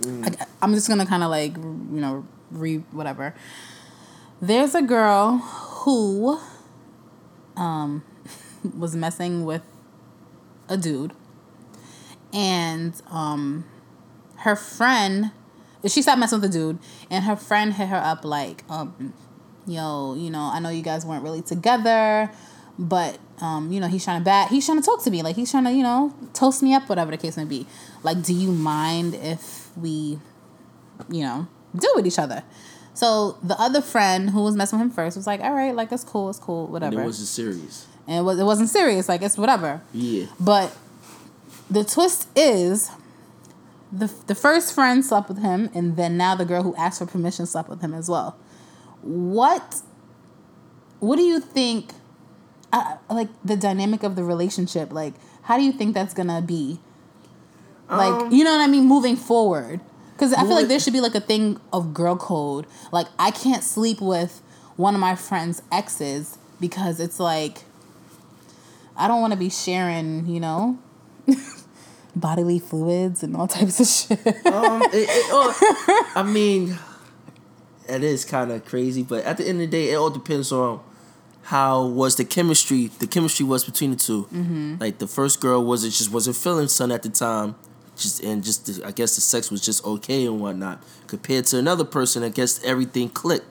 I, 0.05 0.31
I'm 0.61 0.73
just 0.73 0.87
gonna 0.87 1.05
kind 1.05 1.23
of 1.23 1.29
like 1.29 1.55
you 1.55 2.01
know 2.01 2.25
re 2.51 2.77
whatever. 2.91 3.33
There's 4.41 4.75
a 4.75 4.81
girl 4.81 5.37
who 5.37 6.39
um 7.55 8.03
was 8.77 8.95
messing 8.95 9.45
with 9.45 9.63
a 10.67 10.77
dude 10.77 11.13
and 12.35 13.01
um 13.09 13.65
her 14.39 14.55
friend 14.55 15.31
she 15.87 16.01
stopped 16.01 16.19
messing 16.19 16.41
with 16.41 16.51
the 16.51 16.57
dude 16.57 16.77
and 17.09 17.23
her 17.25 17.35
friend 17.35 17.73
hit 17.73 17.87
her 17.87 17.95
up 17.97 18.25
like 18.25 18.63
um 18.69 19.13
yo 19.65 20.13
you 20.15 20.29
know 20.29 20.51
i 20.53 20.59
know 20.59 20.69
you 20.69 20.81
guys 20.83 21.05
weren't 21.05 21.23
really 21.23 21.41
together 21.41 22.29
but 22.77 23.17
um 23.39 23.71
you 23.71 23.79
know 23.79 23.87
he's 23.87 24.03
trying 24.03 24.19
to 24.19 24.25
bat 24.25 24.49
he's 24.49 24.65
trying 24.65 24.79
to 24.79 24.85
talk 24.85 25.01
to 25.03 25.09
me 25.09 25.21
like 25.23 25.35
he's 25.35 25.49
trying 25.49 25.63
to 25.63 25.71
you 25.71 25.81
know 25.83 26.13
toast 26.33 26.61
me 26.61 26.73
up 26.73 26.87
whatever 26.89 27.09
the 27.11 27.17
case 27.17 27.37
may 27.37 27.45
be 27.45 27.65
like 28.03 28.21
do 28.21 28.33
you 28.33 28.51
mind 28.51 29.15
if 29.15 29.75
we 29.77 30.19
you 31.09 31.21
know 31.23 31.47
deal 31.75 31.91
with 31.95 32.05
each 32.05 32.19
other 32.19 32.43
so 32.93 33.37
the 33.43 33.59
other 33.59 33.81
friend 33.81 34.29
who 34.31 34.43
was 34.43 34.55
messing 34.55 34.79
with 34.79 34.87
him 34.87 34.93
first 34.93 35.17
was 35.17 35.25
like 35.27 35.39
all 35.41 35.53
right 35.53 35.73
like 35.75 35.91
it's 35.91 36.03
cool 36.03 36.29
it's 36.29 36.39
cool 36.39 36.65
and 36.65 36.73
whatever 36.73 37.01
it 37.01 37.05
wasn't 37.05 37.27
serious. 37.27 37.87
and 38.07 38.17
it 38.19 38.21
was 38.21 38.39
it 38.39 38.43
wasn't 38.43 38.69
serious. 38.69 39.09
Like 39.09 39.21
it's 39.21 39.37
whatever. 39.37 39.81
Yeah, 39.93 40.27
But 40.39 40.75
the 41.69 41.83
twist 41.83 42.27
is, 42.35 42.91
the 43.91 44.11
the 44.27 44.35
first 44.35 44.73
friend 44.73 45.03
slept 45.05 45.29
with 45.29 45.39
him, 45.41 45.69
and 45.73 45.95
then 45.97 46.17
now 46.17 46.35
the 46.35 46.45
girl 46.45 46.63
who 46.63 46.75
asked 46.75 46.99
for 46.99 47.05
permission 47.05 47.45
slept 47.45 47.69
with 47.69 47.81
him 47.81 47.93
as 47.93 48.09
well. 48.09 48.37
What? 49.01 49.81
What 50.99 51.17
do 51.17 51.23
you 51.23 51.39
think? 51.39 51.91
Uh, 52.73 52.97
like 53.09 53.29
the 53.43 53.55
dynamic 53.55 54.03
of 54.03 54.15
the 54.15 54.23
relationship. 54.23 54.91
Like, 54.91 55.13
how 55.43 55.57
do 55.57 55.63
you 55.63 55.71
think 55.71 55.93
that's 55.93 56.13
gonna 56.13 56.41
be? 56.41 56.79
Like, 57.89 58.13
Um, 58.23 58.31
you 58.31 58.43
know 58.43 58.51
what 58.51 58.61
I 58.61 58.67
mean? 58.67 58.85
Moving 58.85 59.15
forward, 59.15 59.79
because 60.13 60.33
I 60.33 60.41
feel 60.41 60.55
like 60.55 60.67
there 60.67 60.79
should 60.79 60.93
be 60.93 61.01
like 61.01 61.13
a 61.15 61.19
thing 61.21 61.59
of 61.71 61.93
girl 61.93 62.15
code. 62.17 62.65
Like, 62.91 63.07
I 63.19 63.29
can't 63.31 63.63
sleep 63.63 64.01
with 64.01 64.41
one 64.75 64.95
of 64.95 64.99
my 64.99 65.15
friend's 65.15 65.61
exes 65.71 66.37
because 66.59 66.99
it's 66.99 67.19
like 67.19 67.63
I 68.97 69.07
don't 69.07 69.21
want 69.21 69.31
to 69.33 69.39
be 69.39 69.49
sharing, 69.49 70.25
you 70.25 70.39
know, 70.39 70.79
bodily 72.15 72.59
fluids 72.59 73.23
and 73.23 73.35
all 73.35 73.47
types 73.57 73.79
of 73.79 73.87
shit. 73.87 74.25
um, 74.47 74.81
it, 74.83 75.07
it, 75.09 75.25
oh, 75.31 76.11
I 76.15 76.23
mean, 76.23 76.77
it 77.89 78.03
is 78.03 78.25
kind 78.25 78.51
of 78.51 78.65
crazy, 78.65 79.03
but 79.03 79.23
at 79.25 79.37
the 79.37 79.43
end 79.47 79.61
of 79.61 79.69
the 79.71 79.77
day, 79.77 79.91
it 79.91 79.95
all 79.95 80.09
depends 80.09 80.51
on 80.51 80.79
how 81.43 81.85
was 81.85 82.15
the 82.15 82.25
chemistry. 82.25 82.87
The 82.87 83.07
chemistry 83.07 83.45
was 83.45 83.63
between 83.63 83.91
the 83.91 83.97
2 83.97 84.23
Mm-hmm. 84.33 84.75
Like 84.79 84.97
the 84.97 85.07
first 85.07 85.39
girl 85.41 85.63
wasn't 85.63 85.93
just 85.93 86.11
wasn't 86.11 86.35
feeling 86.35 86.67
son 86.67 86.91
at 86.91 87.03
the 87.03 87.09
time, 87.09 87.55
just 87.95 88.23
and 88.23 88.43
just 88.43 88.65
the, 88.65 88.85
I 88.87 88.91
guess 88.91 89.15
the 89.15 89.21
sex 89.21 89.51
was 89.51 89.61
just 89.61 89.85
okay 89.85 90.25
and 90.25 90.39
whatnot. 90.41 90.81
Compared 91.07 91.45
to 91.47 91.59
another 91.59 91.83
person, 91.85 92.23
I 92.23 92.29
guess 92.29 92.63
everything 92.63 93.09
clicked. 93.09 93.45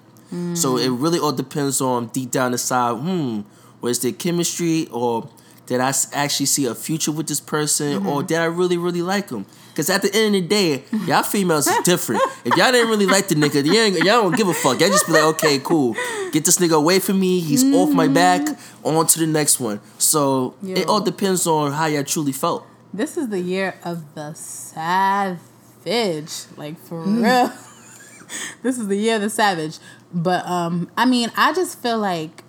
So 0.54 0.72
Mm. 0.74 0.84
it 0.84 0.90
really 0.90 1.20
all 1.20 1.30
depends 1.30 1.80
on 1.80 2.06
deep 2.08 2.32
down 2.32 2.50
inside. 2.52 2.94
Hmm, 2.98 3.42
was 3.80 4.00
there 4.00 4.10
chemistry 4.10 4.88
or 4.90 5.28
did 5.66 5.80
I 5.80 5.92
actually 6.12 6.46
see 6.46 6.66
a 6.66 6.74
future 6.74 7.12
with 7.12 7.26
this 7.26 7.40
person 7.40 8.06
or 8.06 8.18
Mm-hmm. 8.18 8.26
did 8.26 8.38
I 8.38 8.44
really 8.44 8.76
really 8.78 9.02
like 9.02 9.30
him? 9.30 9.46
Because 9.70 9.90
at 9.90 10.02
the 10.02 10.14
end 10.14 10.36
of 10.36 10.42
the 10.42 10.48
day, 10.48 10.84
y'all 11.04 11.24
females 11.24 11.66
is 11.66 11.76
different. 11.84 12.22
if 12.44 12.56
y'all 12.56 12.70
didn't 12.70 12.88
really 12.90 13.06
like 13.06 13.26
the 13.26 13.34
nigga, 13.34 13.64
y'all, 13.66 14.04
y'all 14.06 14.22
don't 14.22 14.36
give 14.36 14.46
a 14.46 14.54
fuck. 14.54 14.78
Y'all 14.78 14.88
just 14.88 15.04
be 15.08 15.12
like, 15.14 15.24
okay, 15.34 15.58
cool. 15.58 15.94
Get 16.30 16.44
this 16.44 16.58
nigga 16.58 16.76
away 16.76 17.00
from 17.00 17.18
me. 17.18 17.40
He's 17.40 17.64
off 17.74 17.90
my 17.90 18.06
back. 18.06 18.46
On 18.84 19.04
to 19.04 19.18
the 19.18 19.26
next 19.26 19.58
one. 19.58 19.80
So 19.98 20.54
it 20.62 20.86
all 20.86 21.00
depends 21.00 21.46
on 21.48 21.72
how 21.72 21.86
y'all 21.86 22.04
truly 22.04 22.30
felt. 22.32 22.64
this 22.92 23.16
is 23.16 23.28
the 23.30 23.40
year 23.40 23.74
of 23.84 24.14
the 24.14 24.32
savage. 24.34 26.32
Like 26.56 26.78
for 26.78 27.00
real. 27.02 27.48
this 28.62 28.78
is 28.78 28.86
the 28.86 28.96
year 28.96 29.16
of 29.16 29.22
the 29.22 29.30
savage. 29.30 29.78
But 30.12 30.46
um 30.46 30.88
I 30.96 31.04
mean, 31.04 31.32
I 31.36 31.52
just 31.52 31.80
feel 31.82 31.98
like 31.98 32.43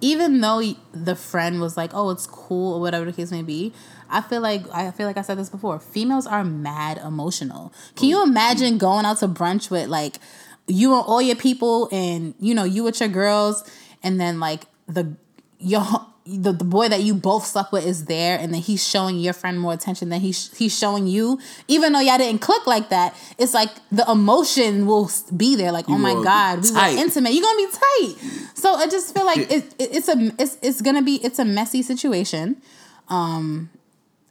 even 0.00 0.40
though 0.40 0.62
the 0.92 1.16
friend 1.16 1.60
was 1.60 1.76
like, 1.76 1.90
"Oh, 1.94 2.10
it's 2.10 2.26
cool" 2.26 2.74
or 2.74 2.80
whatever 2.80 3.04
the 3.04 3.12
case 3.12 3.30
may 3.30 3.42
be, 3.42 3.72
I 4.08 4.20
feel 4.20 4.40
like 4.40 4.62
I 4.72 4.90
feel 4.90 5.06
like 5.06 5.16
I 5.16 5.22
said 5.22 5.38
this 5.38 5.48
before. 5.48 5.78
Females 5.78 6.26
are 6.26 6.44
mad 6.44 6.98
emotional. 6.98 7.72
Can 7.96 8.08
you 8.08 8.20
oh. 8.20 8.24
imagine 8.24 8.78
going 8.78 9.04
out 9.04 9.18
to 9.18 9.28
brunch 9.28 9.70
with 9.70 9.88
like 9.88 10.18
you 10.66 10.94
and 10.94 11.04
all 11.06 11.22
your 11.22 11.36
people, 11.36 11.88
and 11.92 12.34
you 12.38 12.54
know 12.54 12.64
you 12.64 12.84
with 12.84 13.00
your 13.00 13.08
girls, 13.08 13.64
and 14.02 14.20
then 14.20 14.40
like 14.40 14.66
the 14.86 15.16
your 15.58 16.06
the, 16.28 16.52
the 16.52 16.64
boy 16.64 16.88
that 16.88 17.00
you 17.02 17.14
both 17.14 17.46
slept 17.46 17.72
with 17.72 17.86
is 17.86 18.04
there, 18.04 18.38
and 18.38 18.52
then 18.52 18.60
he's 18.60 18.86
showing 18.86 19.16
your 19.16 19.32
friend 19.32 19.58
more 19.58 19.72
attention 19.72 20.10
than 20.10 20.20
he's 20.20 20.56
he's 20.56 20.76
showing 20.76 21.06
you, 21.06 21.40
even 21.68 21.92
though 21.92 22.00
y'all 22.00 22.18
didn't 22.18 22.40
click 22.40 22.66
like 22.66 22.90
that. 22.90 23.16
It's 23.38 23.54
like 23.54 23.70
the 23.90 24.04
emotion 24.10 24.86
will 24.86 25.10
be 25.34 25.56
there. 25.56 25.72
Like, 25.72 25.88
oh 25.88 25.96
my 25.96 26.12
god, 26.12 26.62
we 26.62 26.70
tight. 26.70 26.94
were 26.94 27.00
intimate. 27.00 27.32
You're 27.32 27.42
gonna 27.42 27.56
be 27.56 27.72
tight. 27.72 28.14
So 28.54 28.74
I 28.74 28.86
just 28.86 29.14
feel 29.14 29.24
like 29.24 29.50
it, 29.50 29.74
it, 29.78 29.96
it's 29.96 30.08
a 30.08 30.32
it's 30.38 30.58
it's 30.60 30.82
gonna 30.82 31.02
be 31.02 31.16
it's 31.24 31.38
a 31.38 31.44
messy 31.44 31.80
situation. 31.82 32.60
Um, 33.08 33.70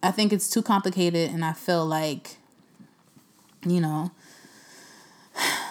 I 0.03 0.11
think 0.11 0.31
it's 0.31 0.49
too 0.49 0.61
complicated, 0.61 1.31
and 1.31 1.43
I 1.43 1.53
feel 1.53 1.85
like, 1.85 2.37
you 3.65 3.81
know, 3.81 4.11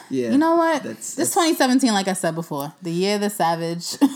Yeah. 0.09 0.31
you 0.31 0.39
know 0.39 0.55
what? 0.57 0.83
That's, 0.85 1.15
This 1.17 1.31
2017, 1.35 1.93
like 1.93 2.07
I 2.09 2.13
said 2.13 2.35
before, 2.35 2.73
the 2.83 2.91
year 2.93 3.17
of 3.17 3.23
the 3.23 3.31
savage. 3.31 3.97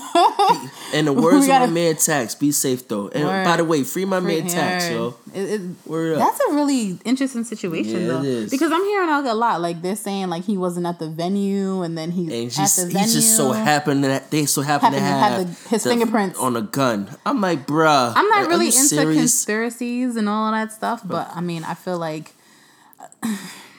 And 0.93 1.07
the 1.07 1.13
words 1.13 1.47
gotta- 1.47 1.65
of 1.67 1.71
my 1.71 1.75
man 1.75 1.97
Tax, 1.97 2.35
be 2.35 2.51
safe 2.51 2.87
though. 2.89 3.09
And 3.09 3.25
Word. 3.25 3.45
by 3.45 3.57
the 3.57 3.65
way, 3.65 3.85
free 3.85 4.05
my 4.05 4.19
man 4.19 4.49
Tax, 4.49 4.89
yo. 4.91 5.15
It- 5.33 5.61
it- 5.61 6.19
that's 6.19 6.41
a 6.41 6.53
really 6.53 6.99
interesting 7.05 7.45
situation, 7.45 8.03
Yeah, 8.03 8.07
though, 8.09 8.23
is. 8.23 8.51
because 8.51 8.73
I'm 8.73 8.83
hearing 8.85 9.09
like 9.09 9.25
a 9.27 9.35
lot. 9.35 9.61
Like 9.61 9.83
they're 9.83 9.95
saying, 9.97 10.29
like 10.31 10.45
he 10.45 10.57
wasn't 10.57 10.87
at 10.87 10.99
the 10.99 11.09
venue, 11.09 11.83
and 11.83 11.97
then 11.97 12.11
he's 12.11 12.33
and 12.33 12.47
at 12.47 12.53
he's, 12.53 12.77
the 12.77 12.87
venue. 12.93 13.09
just 13.13 13.37
so 13.37 13.53
happened 13.53 14.03
that 14.05 14.31
they 14.33 14.47
so 14.47 14.63
happened 14.63 14.95
to 14.95 15.01
Happen 15.01 15.21
to 15.21 15.29
have, 15.47 15.47
have 15.47 15.63
the- 15.65 15.69
his 15.71 15.85
fingerprints. 15.85 16.39
on 16.39 16.57
a 16.57 16.63
gun. 16.63 17.09
I'm 17.25 17.41
like, 17.41 17.67
bruh. 17.67 18.13
I'm 18.17 18.29
not 18.29 18.47
are 18.47 18.49
really 18.49 18.67
into 18.67 18.79
serious? 18.79 19.17
conspiracies 19.21 20.17
and 20.17 20.29
all 20.29 20.47
of 20.53 20.53
that 20.55 20.73
stuff, 20.73 21.03
but 21.05 21.31
I 21.35 21.41
mean, 21.41 21.63
I 21.63 21.75
feel 21.75 21.99
like 21.99 22.33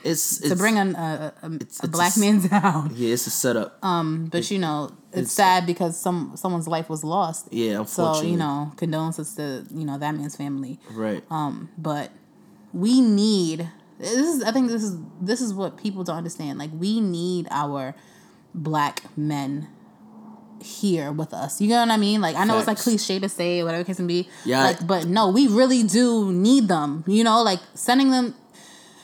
It's, 0.03 0.39
it's 0.39 0.49
to 0.49 0.55
bring 0.55 0.77
a, 0.77 0.85
a, 1.43 1.47
a, 1.47 1.53
it's 1.55 1.81
a 1.83 1.85
a 1.85 1.89
black 1.89 2.07
s- 2.13 2.17
man 2.17 2.39
down. 2.47 2.91
yeah, 2.95 3.13
it's 3.13 3.27
a 3.27 3.29
setup. 3.29 3.77
Um, 3.83 4.25
but 4.31 4.49
you 4.49 4.57
know, 4.59 4.91
it's, 5.11 5.17
it's- 5.17 5.31
sad 5.31 5.65
because 5.65 5.99
some 5.99 6.33
someone's 6.35 6.67
life 6.67 6.89
was 6.89 7.03
lost. 7.03 7.47
yeah, 7.51 7.83
So 7.85 8.21
you 8.21 8.37
know, 8.37 8.71
condolences 8.77 9.35
to 9.35 9.65
you 9.73 9.85
know 9.85 9.97
that 9.97 10.15
man's 10.15 10.35
family. 10.35 10.79
right? 10.91 11.23
Um, 11.29 11.69
but 11.77 12.11
we 12.73 13.01
need 13.01 13.69
This 13.99 14.13
is 14.13 14.43
I 14.43 14.51
think 14.51 14.69
this 14.69 14.81
is 14.83 14.97
this 15.21 15.41
is 15.41 15.53
what 15.53 15.77
people 15.77 16.03
don't 16.03 16.17
understand. 16.17 16.57
Like 16.57 16.71
we 16.73 16.99
need 16.99 17.47
our 17.51 17.93
black 18.55 19.03
men 19.17 19.67
here 20.63 21.11
with 21.11 21.33
us. 21.33 21.59
You 21.61 21.69
know 21.69 21.79
what 21.79 21.89
I 21.89 21.97
mean? 21.97 22.21
Like 22.21 22.35
I 22.35 22.43
know 22.45 22.57
it's 22.57 22.67
like 22.67 22.77
cliche 22.77 23.19
to 23.19 23.29
say, 23.29 23.63
whatever 23.63 23.81
it 23.81 23.87
case 23.87 23.99
may 23.99 24.07
be. 24.07 24.29
Yeah. 24.45 24.63
Like, 24.63 24.85
but 24.85 25.07
no, 25.07 25.29
we 25.29 25.47
really 25.47 25.83
do 25.83 26.31
need 26.31 26.67
them. 26.67 27.03
You 27.07 27.23
know, 27.23 27.41
like 27.43 27.59
sending 27.73 28.11
them. 28.11 28.35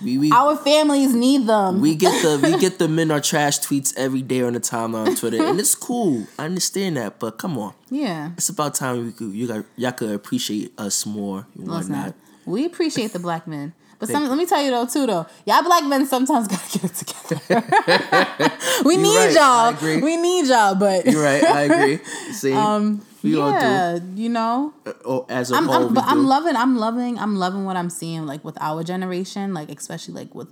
We 0.03 0.17
we, 0.17 0.31
Our 0.31 0.55
families 0.57 1.13
need 1.15 1.47
them. 1.47 1.81
we 1.81 1.95
get 1.95 2.21
the 2.21 2.39
we 2.41 2.57
get 2.59 2.77
the 2.77 2.87
men 2.87 3.09
are 3.11 3.19
trash 3.19 3.59
tweets 3.59 3.93
every 3.97 4.21
day 4.21 4.41
on 4.41 4.53
the 4.53 4.59
timeline 4.59 5.07
on 5.07 5.15
Twitter, 5.15 5.43
and 5.43 5.59
it's 5.59 5.75
cool. 5.75 6.27
I 6.37 6.45
understand 6.45 6.97
that, 6.97 7.19
but 7.19 7.37
come 7.37 7.57
on, 7.57 7.73
yeah. 7.89 8.31
it's 8.37 8.49
about 8.49 8.75
time 8.75 9.05
we 9.05 9.11
could, 9.11 9.33
you 9.33 9.47
got 9.47 9.65
y'all 9.75 9.91
could 9.91 10.11
appreciate 10.11 10.71
us 10.77 11.05
more 11.05 11.47
whatnot. 11.55 11.89
not. 11.89 12.15
We 12.45 12.65
appreciate 12.65 13.13
the 13.13 13.19
black 13.19 13.47
men. 13.47 13.73
But 13.99 14.09
some, 14.09 14.27
let 14.27 14.37
me 14.37 14.45
tell 14.45 14.61
you 14.61 14.69
though, 14.69 14.85
too 14.85 15.07
though, 15.07 15.25
y'all 15.45 15.63
black 15.63 15.83
men 15.85 16.05
sometimes 16.05 16.47
gotta 16.47 16.79
get 16.79 16.83
it 16.83 16.95
together. 16.95 17.63
we 18.85 18.93
You're 18.93 19.03
need 19.03 19.35
right, 19.35 19.79
y'all. 19.81 20.01
We 20.01 20.17
need 20.17 20.45
y'all, 20.45 20.75
but 20.75 21.05
You're 21.07 21.23
right. 21.23 21.43
I 21.43 21.61
agree. 21.63 21.97
See, 22.31 22.53
um, 22.53 23.01
we 23.23 23.39
all 23.39 23.51
yeah, 23.51 23.99
you 24.15 24.29
know, 24.29 24.73
do. 24.85 24.93
Oh, 25.05 25.25
as 25.29 25.51
a 25.51 25.55
I'm, 25.55 25.65
whole, 25.65 25.87
I'm 25.87 25.93
but 25.93 26.03
I'm 26.05 26.25
loving, 26.25 26.55
I'm 26.55 26.77
loving, 26.77 27.17
I'm 27.17 27.35
loving 27.35 27.65
what 27.65 27.75
I'm 27.75 27.89
seeing 27.89 28.25
like 28.25 28.43
with 28.43 28.57
our 28.61 28.83
generation, 28.83 29.53
like 29.53 29.69
especially 29.69 30.13
like 30.13 30.35
with, 30.35 30.49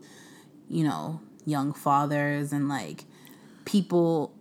you 0.69 0.83
know, 0.83 1.21
young 1.45 1.73
fathers 1.73 2.51
and 2.51 2.69
like 2.69 3.05
people. 3.65 4.33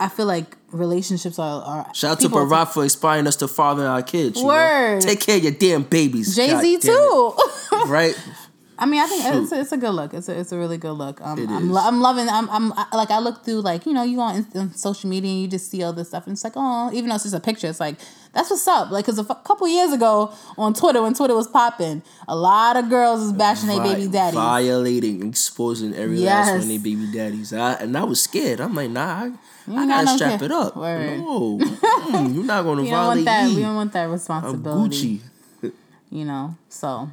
I 0.00 0.08
feel 0.08 0.26
like 0.26 0.56
relationships 0.72 1.38
are. 1.38 1.62
are 1.62 1.94
Shout 1.94 2.12
out 2.12 2.20
to 2.20 2.28
Barack 2.28 2.74
for 2.74 2.82
inspiring 2.82 3.26
us 3.26 3.36
to 3.36 3.48
father 3.48 3.86
our 3.86 4.02
kids. 4.02 4.36
you 4.36 4.42
know? 4.42 4.48
Word. 4.48 5.00
Take 5.02 5.20
care 5.20 5.36
of 5.36 5.42
your 5.42 5.52
damn 5.52 5.84
babies. 5.84 6.34
Jay 6.34 6.56
Z 6.60 6.78
too. 6.78 7.32
Right? 7.86 8.18
I 8.78 8.86
mean, 8.86 9.00
I 9.00 9.06
think 9.06 9.24
it's 9.24 9.52
a, 9.52 9.60
it's 9.60 9.72
a 9.72 9.76
good 9.76 9.90
look. 9.92 10.12
It's 10.14 10.28
a, 10.28 10.38
it's 10.38 10.50
a 10.52 10.58
really 10.58 10.78
good 10.78 10.92
look. 10.92 11.20
Um, 11.20 11.38
It 11.38 11.48
I'm, 11.48 11.64
is. 11.64 11.70
lo- 11.70 11.82
I'm 11.84 12.00
loving. 12.00 12.28
I'm, 12.28 12.48
I'm 12.50 12.72
I, 12.72 12.86
like 12.96 13.10
I 13.10 13.18
look 13.20 13.44
through 13.44 13.60
like 13.60 13.86
you 13.86 13.92
know 13.92 14.02
you 14.02 14.16
go 14.16 14.22
on, 14.22 14.46
on 14.54 14.74
social 14.74 15.08
media 15.08 15.30
and 15.30 15.42
you 15.42 15.48
just 15.48 15.70
see 15.70 15.82
all 15.82 15.92
this 15.92 16.08
stuff 16.08 16.26
and 16.26 16.32
it's 16.34 16.42
like 16.44 16.54
oh 16.56 16.90
even 16.92 17.08
though 17.08 17.14
it's 17.14 17.24
just 17.24 17.34
a 17.36 17.40
picture 17.40 17.68
it's 17.68 17.78
like 17.80 17.96
that's 18.32 18.50
what's 18.50 18.66
up 18.66 18.90
like 18.90 19.04
because 19.04 19.18
a 19.18 19.26
f- 19.30 19.44
couple 19.44 19.68
years 19.68 19.92
ago 19.92 20.32
on 20.58 20.74
Twitter 20.74 21.00
when 21.02 21.14
Twitter 21.14 21.34
was 21.36 21.46
popping 21.46 22.02
a 22.26 22.34
lot 22.34 22.76
of 22.76 22.88
girls 22.90 23.20
was 23.20 23.32
bashing 23.32 23.68
their 23.68 23.80
baby 23.80 24.06
Vi- 24.06 24.12
daddies. 24.12 24.34
Violating, 24.34 25.28
exposing 25.28 25.94
every 25.94 26.18
last 26.18 26.50
one 26.50 26.60
of 26.62 26.68
their 26.68 26.78
baby 26.80 27.06
daddies. 27.12 27.52
I, 27.52 27.74
and 27.74 27.96
I 27.96 28.02
was 28.04 28.20
scared. 28.22 28.60
I'm 28.60 28.74
like, 28.74 28.90
nah, 28.90 29.24
I, 29.24 29.32
I 29.70 29.86
gotta 29.86 30.04
no 30.06 30.16
strap 30.16 30.40
kid. 30.40 30.46
it 30.46 30.50
up. 30.52 30.76
Word. 30.76 31.18
No, 31.18 31.58
Mm, 32.04 32.34
you're 32.34 32.44
not 32.44 32.64
gonna 32.64 32.82
We 32.82 32.90
don't 32.90 32.98
violate 32.98 33.16
want 33.18 33.24
that. 33.26 33.48
me. 33.48 33.56
We 33.56 33.62
don't 33.62 33.76
want 33.76 33.92
that 33.92 34.04
I'm 34.06 34.10
responsibility. 34.12 35.20
Gucci. 35.62 35.72
You 36.10 36.24
know. 36.24 36.56
So 36.68 37.08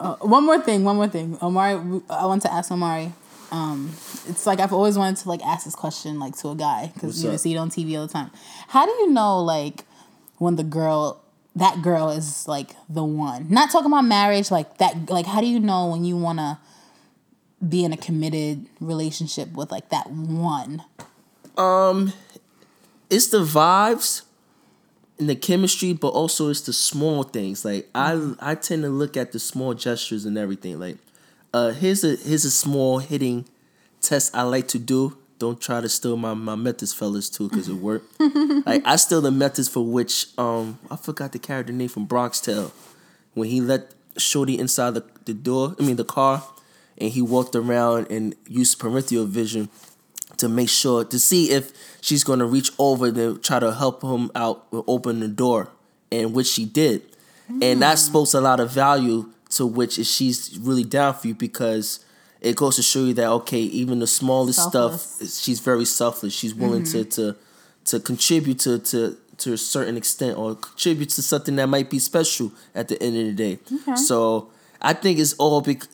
uh, 0.00 0.16
one 0.16 0.44
more 0.44 0.58
thing. 0.60 0.82
One 0.82 0.96
more 0.96 1.08
thing. 1.08 1.38
Omari, 1.42 2.00
I 2.08 2.26
want 2.26 2.42
to 2.42 2.52
ask 2.52 2.72
Omari. 2.72 3.12
Um, 3.52 3.90
it's 4.28 4.46
like 4.46 4.60
I've 4.60 4.72
always 4.72 4.96
wanted 4.96 5.18
to 5.22 5.28
like 5.28 5.42
ask 5.42 5.64
this 5.64 5.74
question 5.74 6.18
like 6.18 6.36
to 6.38 6.48
a 6.48 6.54
guy 6.54 6.90
because 6.94 7.22
you 7.22 7.30
know, 7.30 7.36
see 7.36 7.54
it 7.54 7.58
on 7.58 7.68
TV 7.68 7.98
all 7.98 8.06
the 8.06 8.12
time. 8.12 8.30
How 8.68 8.86
do 8.86 8.92
you 8.92 9.10
know 9.10 9.40
like 9.42 9.84
when 10.38 10.56
the 10.56 10.64
girl 10.64 11.22
that 11.56 11.82
girl 11.82 12.10
is 12.10 12.48
like 12.48 12.70
the 12.88 13.04
one? 13.04 13.50
Not 13.50 13.70
talking 13.70 13.88
about 13.88 14.04
marriage, 14.04 14.50
like 14.50 14.78
that. 14.78 15.10
Like 15.10 15.26
how 15.26 15.40
do 15.40 15.46
you 15.46 15.60
know 15.60 15.88
when 15.88 16.04
you 16.04 16.16
want 16.16 16.38
to 16.38 16.58
be 17.66 17.84
in 17.84 17.92
a 17.92 17.96
committed 17.96 18.66
relationship 18.80 19.52
with 19.52 19.70
like 19.70 19.90
that 19.90 20.10
one? 20.10 20.84
Um, 21.58 22.12
it's 23.10 23.26
the 23.26 23.40
vibes 23.40 24.22
and 25.20 25.28
the 25.28 25.36
chemistry, 25.36 25.92
but 25.92 26.08
also 26.08 26.48
it's 26.48 26.62
the 26.62 26.72
small 26.72 27.22
things. 27.22 27.64
Like 27.64 27.88
I, 27.94 28.34
I 28.40 28.54
tend 28.56 28.82
to 28.82 28.88
look 28.88 29.16
at 29.16 29.32
the 29.32 29.38
small 29.38 29.74
gestures 29.74 30.24
and 30.24 30.36
everything. 30.36 30.80
Like, 30.80 30.96
uh, 31.52 31.70
here's 31.70 32.02
a 32.02 32.16
here's 32.16 32.44
a 32.44 32.50
small 32.50 32.98
hitting 32.98 33.44
test 34.00 34.34
I 34.34 34.42
like 34.42 34.66
to 34.68 34.78
do. 34.78 35.16
Don't 35.38 35.60
try 35.60 35.80
to 35.80 35.88
steal 35.88 36.16
my 36.16 36.34
my 36.34 36.56
methods, 36.56 36.92
fellas, 36.92 37.30
too, 37.30 37.48
because 37.48 37.68
it 37.68 37.74
worked. 37.74 38.18
like 38.66 38.82
I 38.84 38.96
steal 38.96 39.20
the 39.20 39.30
methods 39.30 39.68
for 39.68 39.84
which 39.84 40.26
um 40.38 40.78
I 40.90 40.96
forgot 40.96 41.32
the 41.32 41.38
character 41.38 41.72
name 41.72 41.88
from 41.88 42.06
Bronx 42.06 42.40
Tale 42.40 42.72
when 43.34 43.48
he 43.48 43.60
let 43.60 43.94
Shorty 44.16 44.58
inside 44.58 44.94
the, 44.94 45.04
the 45.26 45.34
door. 45.34 45.76
I 45.78 45.82
mean 45.82 45.96
the 45.96 46.04
car, 46.04 46.42
and 46.98 47.10
he 47.10 47.22
walked 47.22 47.54
around 47.54 48.10
and 48.10 48.34
used 48.48 48.78
parental 48.78 49.26
vision 49.26 49.68
to 50.40 50.48
make 50.48 50.68
sure 50.68 51.04
to 51.04 51.18
see 51.18 51.50
if 51.50 51.72
she's 52.00 52.24
going 52.24 52.38
to 52.38 52.46
reach 52.46 52.70
over 52.78 53.10
to 53.12 53.38
try 53.38 53.58
to 53.58 53.72
help 53.72 54.02
him 54.02 54.30
out 54.34 54.66
open 54.72 55.20
the 55.20 55.28
door, 55.28 55.70
and 56.10 56.34
which 56.34 56.48
she 56.48 56.64
did, 56.64 57.02
and 57.48 57.82
that 57.82 57.98
hmm. 57.98 58.04
spoke 58.04 58.34
a 58.34 58.40
lot 58.40 58.60
of 58.60 58.70
value 58.70 59.30
to 59.50 59.66
which 59.66 59.98
is 59.98 60.10
she's 60.10 60.58
really 60.58 60.84
down 60.84 61.14
for 61.14 61.28
you 61.28 61.34
because 61.34 62.04
it 62.40 62.56
goes 62.56 62.76
to 62.76 62.82
show 62.82 63.04
you 63.04 63.14
that 63.14 63.28
okay, 63.28 63.60
even 63.60 63.98
the 63.98 64.06
smallest 64.06 64.70
Selfless. 64.70 65.02
stuff, 65.02 65.44
she's 65.44 65.60
very 65.60 65.84
selfless. 65.84 66.32
She's 66.32 66.54
willing 66.54 66.84
to 66.84 67.04
mm-hmm. 67.04 67.10
to 67.10 67.36
to 67.86 68.00
contribute 68.00 68.58
to 68.60 68.78
to 68.78 69.16
to 69.38 69.52
a 69.52 69.58
certain 69.58 69.96
extent 69.96 70.36
or 70.36 70.54
contribute 70.54 71.10
to 71.10 71.22
something 71.22 71.56
that 71.56 71.68
might 71.68 71.90
be 71.90 71.98
special 71.98 72.52
at 72.74 72.88
the 72.88 73.02
end 73.02 73.16
of 73.16 73.24
the 73.24 73.32
day. 73.32 73.58
Okay. 73.72 73.96
So 73.96 74.50
I 74.80 74.92
think 74.92 75.18
it's 75.18 75.32
all 75.34 75.60
bec- 75.60 75.88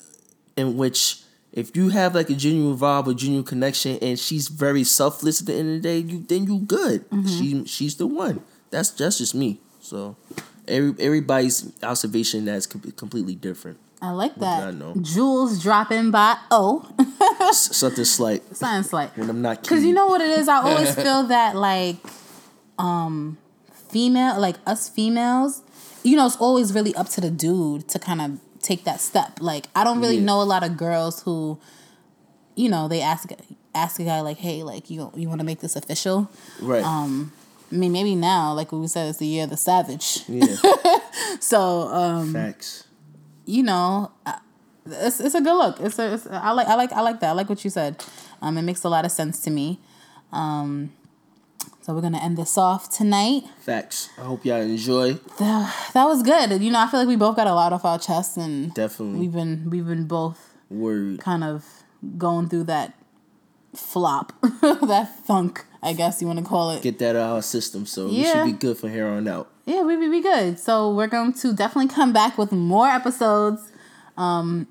in 0.56 0.76
which 0.76 1.20
if 1.56 1.74
you 1.74 1.88
have 1.88 2.14
like 2.14 2.28
a 2.28 2.34
genuine 2.34 2.76
vibe, 2.76 3.08
a 3.08 3.14
genuine 3.14 3.44
connection, 3.44 3.98
and 4.02 4.18
she's 4.18 4.48
very 4.48 4.84
selfless 4.84 5.40
at 5.40 5.46
the 5.46 5.54
end 5.54 5.76
of 5.76 5.82
the 5.82 5.88
day, 5.88 5.98
you 5.98 6.22
then 6.28 6.44
you 6.46 6.60
good. 6.60 7.08
Mm-hmm. 7.10 7.26
She 7.26 7.64
she's 7.64 7.96
the 7.96 8.06
one. 8.06 8.42
That's 8.70 8.90
that's 8.90 9.18
just 9.18 9.34
me. 9.34 9.58
So 9.80 10.16
every 10.68 10.94
everybody's 11.00 11.72
observation 11.82 12.44
that's 12.44 12.66
completely 12.66 13.34
different. 13.34 13.78
I 14.02 14.10
like 14.10 14.34
that. 14.36 14.68
I 14.68 14.70
know? 14.72 14.94
Jewels 15.00 15.62
dropping 15.62 16.10
by. 16.10 16.36
Oh, 16.50 16.86
Something 17.52 18.04
slight 18.04 18.54
science 18.54 18.90
slight. 18.90 19.16
when 19.16 19.30
I'm 19.30 19.40
not. 19.40 19.62
Because 19.62 19.82
you 19.82 19.94
know 19.94 20.06
what 20.08 20.20
it 20.20 20.38
is? 20.38 20.48
I 20.48 20.56
always 20.56 20.94
feel 21.02 21.24
that 21.24 21.56
like 21.56 21.96
um 22.78 23.38
female 23.88 24.38
like 24.38 24.56
us 24.66 24.90
females, 24.90 25.62
you 26.04 26.16
know, 26.16 26.26
it's 26.26 26.36
always 26.36 26.74
really 26.74 26.94
up 26.94 27.08
to 27.10 27.22
the 27.22 27.30
dude 27.30 27.88
to 27.88 27.98
kind 27.98 28.20
of 28.20 28.40
take 28.66 28.82
that 28.84 29.00
step. 29.00 29.38
Like 29.40 29.64
I 29.74 29.84
don't 29.84 30.00
really 30.00 30.16
Yeah. 30.18 30.28
know 30.28 30.42
a 30.42 30.48
lot 30.54 30.62
of 30.68 30.76
girls 30.76 31.22
who, 31.22 31.58
you 32.54 32.68
know, 32.68 32.88
they 32.88 33.00
ask 33.00 33.30
ask 33.74 34.00
a 34.00 34.04
guy 34.04 34.20
like, 34.20 34.38
hey, 34.38 34.62
like 34.62 34.90
you 34.90 35.10
you 35.14 35.28
want 35.28 35.40
to 35.40 35.46
make 35.46 35.60
this 35.60 35.76
official? 35.76 36.28
right? 36.60 36.82
Um 36.84 37.32
I 37.72 37.74
mean 37.76 37.92
maybe 37.92 38.14
now, 38.14 38.52
like 38.54 38.72
we 38.72 38.86
said, 38.88 39.08
it's 39.08 39.18
the 39.18 39.26
year 39.26 39.44
of 39.44 39.50
the 39.50 39.56
savage. 39.56 40.08
yeah, 40.28 40.56
So 41.40 41.58
um 42.02 42.32
facts. 42.32 42.84
you 43.44 43.62
know, 43.62 44.10
it's 44.86 45.20
it's 45.20 45.34
a 45.34 45.40
good 45.40 45.56
look. 45.62 45.76
It's 45.80 45.98
a, 45.98 46.14
it's 46.14 46.26
I 46.26 46.50
like 46.52 46.66
I 46.68 46.74
like 46.74 46.92
I 46.92 47.00
like 47.02 47.20
that. 47.20 47.30
I 47.30 47.32
like 47.32 47.48
what 47.48 47.62
you 47.64 47.70
said. 47.70 48.02
Um, 48.42 48.58
it 48.58 48.62
makes 48.62 48.84
a 48.84 48.88
lot 48.88 49.04
of 49.04 49.10
sense 49.12 49.40
to 49.46 49.50
me. 49.50 49.80
Um, 50.32 50.92
so 51.86 51.94
we're 51.94 52.00
gonna 52.00 52.18
end 52.18 52.36
this 52.36 52.58
off 52.58 52.90
tonight. 52.90 53.44
Facts. 53.60 54.08
I 54.18 54.22
hope 54.22 54.44
y'all 54.44 54.60
enjoy. 54.60 55.12
That, 55.38 55.90
that 55.94 56.04
was 56.06 56.24
good. 56.24 56.60
You 56.60 56.72
know, 56.72 56.80
I 56.80 56.88
feel 56.88 56.98
like 56.98 57.08
we 57.08 57.14
both 57.14 57.36
got 57.36 57.46
a 57.46 57.54
lot 57.54 57.72
off 57.72 57.84
our 57.84 57.96
chests, 57.96 58.36
and 58.36 58.74
Definitely. 58.74 59.20
we've 59.20 59.32
been 59.32 59.70
we've 59.70 59.86
been 59.86 60.08
both 60.08 60.56
Word. 60.68 61.20
kind 61.20 61.44
of 61.44 61.64
going 62.18 62.48
through 62.48 62.64
that 62.64 62.94
flop, 63.72 64.32
that 64.62 65.24
funk, 65.26 65.64
I 65.80 65.92
guess 65.92 66.20
you 66.20 66.26
want 66.26 66.40
to 66.40 66.44
call 66.44 66.72
it. 66.72 66.82
Get 66.82 66.98
that 66.98 67.14
out 67.14 67.22
of 67.22 67.34
our 67.36 67.42
system, 67.42 67.86
so 67.86 68.08
we 68.08 68.24
should 68.24 68.46
be 68.46 68.52
good 68.52 68.76
from 68.78 68.90
here 68.90 69.06
on 69.06 69.28
out. 69.28 69.48
yeah, 69.64 69.82
we 69.82 69.96
we 69.96 70.08
be 70.08 70.20
good. 70.20 70.58
So 70.58 70.92
we're 70.92 71.06
going 71.06 71.34
to 71.34 71.54
definitely 71.54 71.94
come 71.94 72.12
back 72.12 72.36
with 72.36 72.50
more 72.50 72.88
episodes. 72.88 73.70
Um, 74.16 74.66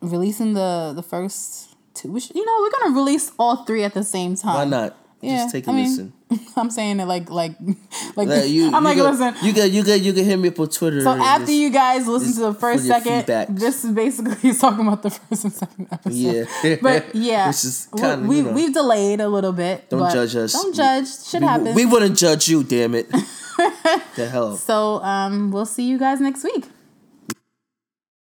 releasing 0.00 0.54
the 0.54 0.92
the 0.94 1.02
first 1.02 1.74
two. 1.94 2.12
We 2.12 2.20
should, 2.20 2.36
you 2.36 2.46
know, 2.46 2.56
we're 2.60 2.78
gonna 2.78 2.94
release 2.94 3.32
all 3.36 3.64
three 3.64 3.82
at 3.82 3.94
the 3.94 4.04
same 4.04 4.36
time. 4.36 4.54
Why 4.54 4.64
not? 4.64 4.96
Yeah, 5.22 5.36
Just 5.38 5.52
take 5.52 5.66
a 5.66 5.70
I 5.70 5.74
mean, 5.74 5.84
listen. 5.84 6.12
I'm 6.56 6.70
saying 6.70 6.98
it 7.00 7.04
like 7.04 7.28
like 7.28 7.52
like 8.16 8.28
Like, 8.28 8.48
you, 8.48 8.68
I'm 8.74 8.82
you 8.82 8.88
like 8.88 8.96
could, 8.96 9.04
listen. 9.10 9.34
You 9.46 9.52
could, 9.52 9.70
you 9.72 9.84
could, 9.84 10.00
you 10.00 10.12
can 10.14 10.24
hit 10.24 10.36
me 10.38 10.48
up 10.48 10.58
on 10.60 10.68
Twitter. 10.70 11.02
So 11.02 11.10
after 11.10 11.46
just- 11.46 11.52
you 11.58 11.70
guys 11.70 12.06
listen 12.06 12.32
to 12.34 12.40
the 12.52 12.54
first 12.54 12.86
second, 12.86 13.24
feedbacks. 13.26 13.58
this 13.58 13.84
is 13.84 13.92
basically 13.92 14.34
he's 14.36 14.58
talking 14.58 14.86
about 14.86 15.02
the 15.02 15.10
first 15.10 15.44
and 15.44 15.52
second 15.52 15.88
episode. 15.92 16.14
Yeah. 16.62 16.76
but 16.80 17.14
yeah, 17.14 17.48
Which 17.48 17.64
is 17.64 17.88
we- 17.92 18.00
kinda, 18.00 18.26
we 18.28 18.36
you 18.38 18.42
know. 18.44 18.52
we've 18.52 18.72
delayed 18.72 19.20
a 19.20 19.28
little 19.28 19.52
bit. 19.52 19.90
Don't 19.90 20.10
judge 20.10 20.34
us. 20.36 20.52
Don't 20.54 20.74
judge. 20.74 21.06
Shit 21.24 21.42
we, 21.42 21.46
happens. 21.46 21.74
we 21.76 21.84
wouldn't 21.86 22.16
judge 22.16 22.48
you, 22.48 22.64
damn 22.64 22.94
it. 22.94 23.10
the 24.16 24.26
hell. 24.30 24.56
so 24.56 25.02
um, 25.02 25.50
we'll 25.52 25.66
see 25.66 25.84
you 25.84 25.98
guys 25.98 26.18
next 26.20 26.44
week. 26.44 26.64